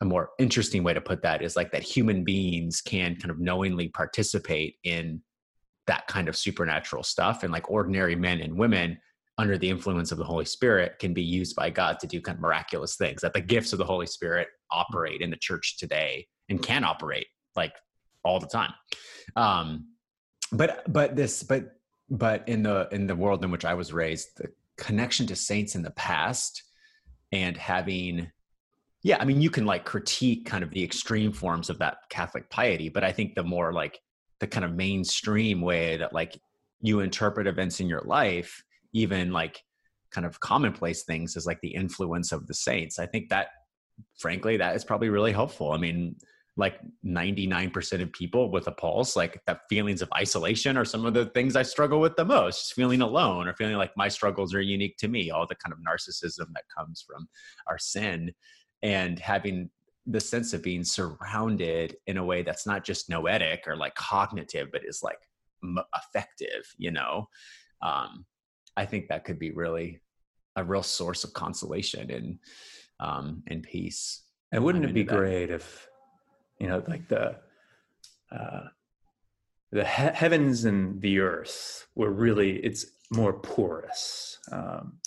a 0.00 0.04
more 0.04 0.30
interesting 0.38 0.82
way 0.82 0.94
to 0.94 1.00
put 1.00 1.22
that 1.22 1.42
is 1.42 1.54
like 1.54 1.70
that 1.72 1.82
human 1.82 2.24
beings 2.24 2.80
can 2.80 3.16
kind 3.16 3.30
of 3.30 3.38
knowingly 3.38 3.88
participate 3.88 4.76
in 4.84 5.22
that 5.86 6.06
kind 6.06 6.28
of 6.28 6.36
supernatural 6.36 7.02
stuff 7.02 7.42
and 7.42 7.52
like 7.52 7.70
ordinary 7.70 8.14
men 8.14 8.40
and 8.40 8.56
women 8.56 8.98
under 9.38 9.56
the 9.56 9.70
influence 9.70 10.10
of 10.10 10.18
the 10.18 10.24
Holy 10.24 10.44
Spirit 10.44 10.98
can 10.98 11.14
be 11.14 11.22
used 11.22 11.54
by 11.54 11.70
God 11.70 12.00
to 12.00 12.06
do 12.06 12.20
kind 12.20 12.36
of 12.36 12.42
miraculous 12.42 12.96
things. 12.96 13.22
That 13.22 13.32
the 13.32 13.40
gifts 13.40 13.72
of 13.72 13.78
the 13.78 13.84
Holy 13.84 14.06
Spirit 14.06 14.48
operate 14.70 15.20
in 15.20 15.30
the 15.30 15.36
church 15.36 15.78
today 15.78 16.26
and 16.48 16.60
can 16.60 16.84
operate 16.84 17.28
like 17.54 17.74
all 18.24 18.40
the 18.40 18.48
time. 18.48 18.72
Um, 19.36 19.88
but 20.50 20.82
but 20.92 21.14
this 21.14 21.42
but 21.42 21.72
but 22.10 22.48
in 22.48 22.62
the 22.62 22.88
in 22.90 23.06
the 23.06 23.16
world 23.16 23.44
in 23.44 23.50
which 23.50 23.64
I 23.64 23.74
was 23.74 23.92
raised, 23.92 24.36
the 24.36 24.48
connection 24.76 25.26
to 25.28 25.36
saints 25.36 25.74
in 25.74 25.82
the 25.82 25.90
past 25.92 26.62
and 27.32 27.56
having 27.56 28.30
yeah, 29.02 29.18
I 29.20 29.24
mean 29.24 29.40
you 29.40 29.50
can 29.50 29.66
like 29.66 29.84
critique 29.84 30.46
kind 30.46 30.64
of 30.64 30.70
the 30.70 30.82
extreme 30.82 31.32
forms 31.32 31.70
of 31.70 31.78
that 31.78 31.98
Catholic 32.10 32.50
piety, 32.50 32.88
but 32.88 33.04
I 33.04 33.12
think 33.12 33.34
the 33.34 33.44
more 33.44 33.72
like 33.72 34.00
the 34.40 34.46
kind 34.46 34.64
of 34.64 34.74
mainstream 34.74 35.60
way 35.60 35.96
that 35.98 36.12
like 36.12 36.40
you 36.80 37.00
interpret 37.00 37.46
events 37.46 37.80
in 37.80 37.88
your 37.88 38.02
life, 38.02 38.62
even 38.92 39.32
like 39.32 39.62
kind 40.10 40.26
of 40.26 40.40
commonplace 40.40 41.04
things 41.04 41.36
is 41.36 41.46
like 41.46 41.60
the 41.60 41.74
influence 41.74 42.32
of 42.32 42.46
the 42.46 42.54
saints. 42.54 42.98
I 42.98 43.06
think 43.06 43.28
that 43.28 43.48
frankly 44.18 44.56
that 44.56 44.76
is 44.76 44.84
probably 44.84 45.08
really 45.08 45.32
helpful. 45.32 45.72
I 45.72 45.78
mean, 45.78 46.16
like 46.56 46.80
99% 47.06 48.02
of 48.02 48.12
people 48.12 48.50
with 48.50 48.66
a 48.66 48.72
pulse, 48.72 49.14
like 49.14 49.40
that 49.46 49.60
feelings 49.70 50.02
of 50.02 50.12
isolation 50.16 50.76
are 50.76 50.84
some 50.84 51.06
of 51.06 51.14
the 51.14 51.26
things 51.26 51.54
I 51.54 51.62
struggle 51.62 52.00
with 52.00 52.16
the 52.16 52.24
most. 52.24 52.58
Just 52.58 52.74
feeling 52.74 53.00
alone 53.00 53.46
or 53.46 53.54
feeling 53.54 53.76
like 53.76 53.96
my 53.96 54.08
struggles 54.08 54.52
are 54.54 54.60
unique 54.60 54.96
to 54.98 55.08
me, 55.08 55.30
all 55.30 55.46
the 55.46 55.54
kind 55.54 55.72
of 55.72 55.78
narcissism 55.78 56.46
that 56.54 56.64
comes 56.76 57.04
from 57.06 57.28
our 57.68 57.78
sin 57.78 58.32
and 58.82 59.20
having 59.20 59.70
the 60.06 60.20
sense 60.20 60.52
of 60.52 60.62
being 60.62 60.82
surrounded 60.82 61.96
in 62.08 62.16
a 62.16 62.24
way 62.24 62.42
that's 62.42 62.66
not 62.66 62.84
just 62.84 63.08
noetic 63.08 63.62
or 63.66 63.76
like 63.76 63.94
cognitive, 63.94 64.68
but 64.72 64.82
is 64.84 65.00
like 65.02 65.18
effective, 65.94 66.64
you 66.76 66.90
know? 66.90 67.28
Um, 67.82 68.24
I 68.78 68.86
think 68.86 69.08
that 69.08 69.24
could 69.24 69.40
be 69.40 69.50
really 69.50 70.00
a 70.54 70.62
real 70.62 70.84
source 70.84 71.24
of 71.24 71.32
consolation 71.32 72.10
and, 72.12 72.38
um, 73.00 73.42
and 73.48 73.60
peace. 73.60 74.22
And 74.52 74.62
wouldn't 74.62 74.84
it 74.84 74.94
be 74.94 75.02
great 75.02 75.50
if 75.50 75.88
you 76.60 76.68
know 76.68 76.82
like 76.86 77.08
the 77.08 77.36
uh, 78.32 78.68
the 79.72 79.84
he- 79.84 80.16
heavens 80.22 80.64
and 80.64 81.00
the 81.02 81.18
earth 81.18 81.86
were 81.94 82.10
really 82.10 82.56
it's 82.58 82.86
more 83.10 83.34
porous 83.34 84.38
um, 84.52 84.98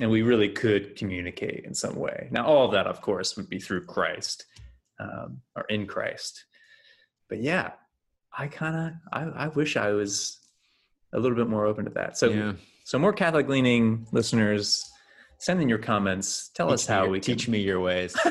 and 0.00 0.10
we 0.10 0.22
really 0.22 0.48
could 0.48 0.96
communicate 0.96 1.64
in 1.64 1.74
some 1.74 1.94
way. 1.94 2.28
Now 2.30 2.46
all 2.46 2.64
of 2.66 2.72
that 2.72 2.86
of 2.86 3.00
course 3.00 3.36
would 3.36 3.48
be 3.48 3.60
through 3.60 3.84
christ 3.86 4.46
um, 4.98 5.40
or 5.54 5.64
in 5.68 5.86
christ. 5.86 6.44
But 7.28 7.42
yeah 7.42 7.72
i 8.36 8.46
kind 8.48 8.76
of 8.76 8.92
I, 9.12 9.44
I 9.44 9.48
wish 9.48 9.76
i 9.76 9.90
was 9.90 10.39
a 11.12 11.18
little 11.18 11.36
bit 11.36 11.48
more 11.48 11.66
open 11.66 11.84
to 11.84 11.90
that 11.90 12.16
so 12.16 12.30
yeah. 12.30 12.52
so 12.84 12.98
more 12.98 13.12
catholic 13.12 13.48
leaning 13.48 14.06
listeners 14.12 14.90
send 15.38 15.60
in 15.60 15.68
your 15.68 15.78
comments 15.78 16.50
tell 16.54 16.68
teach 16.68 16.74
us 16.74 16.86
how 16.86 17.02
your, 17.02 17.12
we 17.12 17.20
teach 17.20 17.44
can... 17.44 17.52
me 17.52 17.60
your 17.60 17.80
ways 17.80 18.16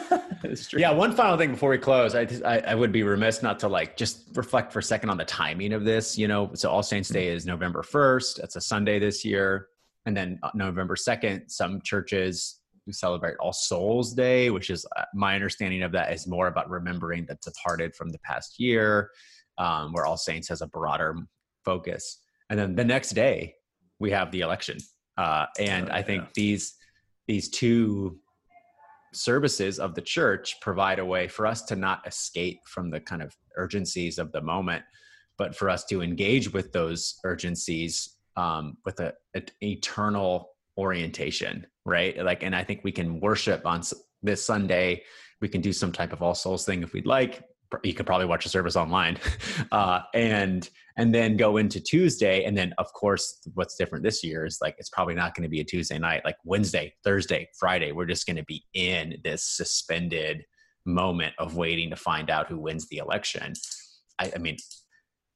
yeah, 0.78 0.92
one 0.92 1.14
final 1.14 1.38
thing 1.38 1.52
before 1.52 1.70
we 1.70 1.78
close, 1.78 2.16
I, 2.16 2.28
I, 2.46 2.60
I 2.60 2.76
would 2.76 2.92
be 2.92 3.04
remiss 3.04 3.44
not 3.44 3.60
to 3.60 3.68
like 3.68 3.98
just 3.98 4.36
reflect 4.36 4.72
for 4.72 4.80
a 4.80 4.84
second 4.84 5.10
on 5.10 5.18
the 5.18 5.26
timing 5.26 5.74
of 5.74 5.84
this. 5.86 6.18
You 6.18 6.28
know, 6.28 6.52
so 6.54 6.70
All 6.70 6.84
Saints 6.84 7.10
Day 7.10 7.28
is 7.28 7.46
November 7.46 7.84
first. 7.84 8.40
It's 8.40 8.56
a 8.56 8.62
Sunday 8.62 9.00
this 9.00 9.26
year, 9.26 9.68
and 10.06 10.16
then 10.16 10.40
uh, 10.44 10.50
November 10.54 10.96
second, 10.96 11.50
some 11.50 11.82
churches 11.82 12.60
celebrate 12.92 13.36
All 13.40 13.54
Souls 13.54 14.14
Day, 14.14 14.50
which 14.50 14.70
is 14.70 14.86
uh, 14.98 15.04
my 15.14 15.36
understanding 15.36 15.84
of 15.84 15.92
that 15.92 16.12
is 16.12 16.26
more 16.26 16.48
about 16.48 16.70
remembering 16.70 17.26
the 17.26 17.38
departed 17.44 17.96
from 17.96 18.10
the 18.10 18.20
past 18.20 18.60
year, 18.60 19.12
um, 19.58 19.94
where 19.94 20.06
All 20.06 20.18
Saints 20.18 20.48
has 20.50 20.62
a 20.62 20.68
broader 20.68 21.16
focus. 21.66 22.22
And 22.50 22.60
then 22.60 22.76
the 22.76 22.86
next 22.86 23.12
day, 23.12 23.56
we 24.00 24.12
have 24.12 24.32
the 24.32 24.42
election, 24.42 24.78
uh, 25.18 25.46
and 25.60 25.90
oh, 25.90 25.94
I 25.94 26.02
think 26.02 26.34
these 26.34 26.76
these 27.28 27.50
two 27.50 28.18
services 29.14 29.80
of 29.80 29.96
the 29.96 30.02
church 30.02 30.60
provide 30.62 31.00
a 31.00 31.06
way 31.06 31.28
for 31.28 31.46
us 31.46 31.64
to 31.64 31.76
not 31.76 32.08
escape 32.08 32.60
from 32.66 32.90
the 32.90 33.00
kind 33.00 33.22
of 33.22 33.36
urgencies 33.58 34.20
of 34.20 34.32
the 34.32 34.42
moment, 34.42 34.84
but 35.38 35.56
for 35.56 35.70
us 35.70 35.86
to 35.86 36.02
engage 36.02 36.52
with 36.54 36.72
those 36.72 37.20
urgencies 37.24 38.18
um, 38.38 38.78
with 38.86 39.00
a, 39.00 39.14
an 39.34 39.46
eternal 39.62 40.52
orientation, 40.78 41.66
right? 41.86 42.18
Like, 42.24 42.44
and 42.44 42.56
I 42.56 42.64
think 42.64 42.82
we 42.84 42.92
can 42.92 43.20
worship 43.20 43.66
on 43.66 43.82
this 44.24 44.46
Sunday. 44.46 45.04
We 45.42 45.50
can 45.50 45.62
do 45.62 45.74
some 45.74 45.92
type 45.92 46.14
of 46.14 46.22
All 46.22 46.36
Souls 46.36 46.66
thing 46.66 46.84
if 46.84 46.94
we'd 46.94 47.06
like, 47.06 47.44
you 47.84 47.94
could 47.94 48.06
probably 48.06 48.26
watch 48.26 48.46
a 48.46 48.50
service 48.50 48.76
online. 48.76 49.18
Uh, 49.72 50.02
and 50.14 50.70
and 50.98 51.14
then 51.14 51.38
go 51.38 51.58
into 51.58 51.80
tuesday 51.80 52.44
and 52.44 52.58
then 52.58 52.74
of 52.78 52.92
course 52.94 53.40
what's 53.54 53.76
different 53.76 54.04
this 54.04 54.24
year 54.24 54.46
is 54.46 54.58
like 54.62 54.74
it's 54.78 54.90
probably 54.90 55.14
not 55.14 55.36
going 55.36 55.44
to 55.44 55.50
be 55.50 55.60
a 55.60 55.64
tuesday 55.64 56.00
night 56.00 56.22
like 56.26 56.38
wednesday 56.44 56.92
thursday 57.04 57.48
friday 57.58 57.92
we're 57.92 58.06
just 58.06 58.26
going 58.26 58.36
to 58.36 58.44
be 58.46 58.64
in 58.74 59.16
this 59.24 59.44
suspended 59.44 60.44
moment 60.86 61.34
of 61.38 61.56
waiting 61.56 61.90
to 61.90 61.96
find 61.96 62.30
out 62.30 62.48
who 62.48 62.58
wins 62.58 62.88
the 62.88 62.98
election. 62.98 63.54
I, 64.18 64.32
I 64.36 64.40
mean 64.40 64.58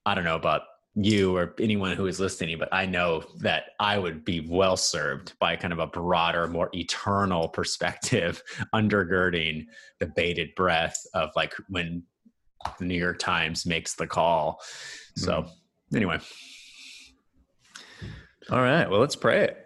i 0.05 0.15
don't 0.15 0.23
know 0.23 0.35
about 0.35 0.61
you 0.95 1.35
or 1.35 1.55
anyone 1.59 1.95
who 1.95 2.05
is 2.05 2.19
listening, 2.19 2.59
but 2.59 2.69
I 2.71 2.85
know 2.85 3.23
that 3.39 3.71
I 3.79 3.97
would 3.97 4.23
be 4.23 4.41
well 4.47 4.77
served 4.77 5.33
by 5.39 5.55
kind 5.55 5.73
of 5.73 5.79
a 5.79 5.87
broader, 5.87 6.47
more 6.47 6.69
eternal 6.73 7.47
perspective 7.47 8.43
undergirding 8.75 9.65
the 9.99 10.11
bated 10.15 10.53
breath 10.55 10.95
of 11.15 11.31
like 11.35 11.53
when 11.67 12.03
the 12.79 12.85
New 12.85 12.97
York 12.97 13.19
Times 13.19 13.65
makes 13.65 13.95
the 13.95 14.07
call. 14.07 14.61
So, 15.15 15.41
mm-hmm. 15.41 15.95
anyway. 15.95 16.19
All 18.49 18.61
right. 18.61 18.89
Well, 18.89 18.99
let's 18.99 19.15
pray 19.15 19.45
it. 19.45 19.57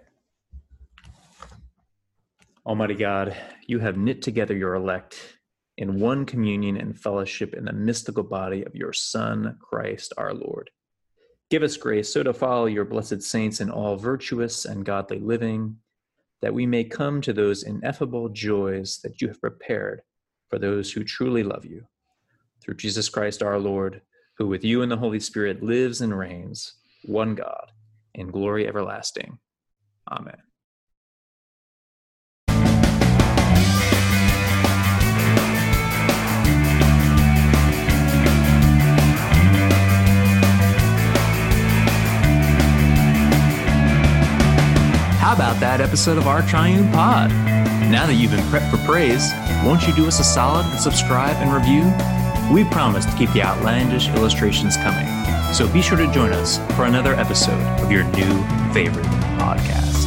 Almighty 2.66 2.96
God, 2.96 3.36
you 3.66 3.80
have 3.80 3.98
knit 3.98 4.22
together 4.22 4.56
your 4.56 4.76
elect 4.76 5.38
in 5.78 6.00
one 6.00 6.26
communion 6.26 6.78
and 6.78 7.00
fellowship 7.00 7.54
in 7.54 7.66
the 7.66 7.74
mystical 7.74 8.24
body 8.24 8.64
of 8.66 8.76
your 8.76 8.94
Son, 8.94 9.58
Christ 9.62 10.14
our 10.18 10.34
Lord. 10.34 10.70
Give 11.50 11.64
us 11.64 11.78
grace 11.78 12.12
so 12.12 12.24
to 12.24 12.34
follow 12.34 12.66
your 12.66 12.84
blessed 12.84 13.22
saints 13.22 13.62
in 13.62 13.70
all 13.70 13.96
virtuous 13.96 14.66
and 14.66 14.86
godly 14.86 15.20
living, 15.20 15.78
that 16.42 16.54
we 16.54 16.66
may 16.66 16.84
come 16.84 17.22
to 17.22 17.32
those 17.32 17.64
ineffable 17.64 18.30
joys 18.30 19.00
that 19.04 19.22
you 19.22 19.30
have 19.30 19.40
prepared 19.40 20.02
for 20.50 20.60
those 20.60 20.92
who 20.92 21.04
truly 21.04 21.44
love 21.44 21.66
you 21.66 21.86
through 22.62 22.76
Jesus 22.76 23.10
Christ 23.10 23.42
our 23.42 23.60
Lord, 23.60 24.02
who 24.38 24.48
with 24.48 24.64
you 24.64 24.82
and 24.82 24.92
the 24.92 24.98
Holy 24.98 25.20
Spirit 25.20 25.64
lives 25.64 26.02
and 26.02 26.18
reigns, 26.18 26.74
one 27.04 27.36
God, 27.36 27.72
in 28.14 28.32
glory 28.32 28.68
everlasting. 28.68 29.40
Amen. 30.12 30.38
How 45.20 45.34
about 45.34 45.60
that 45.60 45.82
episode 45.82 46.18
of 46.18 46.26
Our 46.26 46.42
Triune 46.44 46.90
Pod? 46.94 47.32
Now 47.92 48.06
that 48.06 48.14
you've 48.14 48.32
been 48.32 48.40
prepped 48.46 48.72
for 48.72 48.78
praise, 48.86 49.32
won't 49.66 49.86
you 49.86 49.94
do 49.94 50.08
us 50.08 50.22
a 50.22 50.24
solid 50.24 50.66
and 50.66 50.80
subscribe 50.80 51.36
and 51.38 51.54
review? 51.54 51.84
We 52.52 52.64
promise 52.64 53.06
to 53.06 53.16
keep 53.18 53.30
the 53.34 53.44
outlandish 53.44 54.08
illustrations 54.08 54.78
coming, 54.78 55.06
so 55.54 55.68
be 55.68 55.82
sure 55.82 55.98
to 55.98 56.10
join 56.14 56.32
us 56.32 56.60
for 56.78 56.86
another 56.86 57.14
episode 57.14 57.60
of 57.82 57.92
your 57.92 58.06
new 58.06 58.44
favorite 58.74 59.06
podcast. 59.38 60.07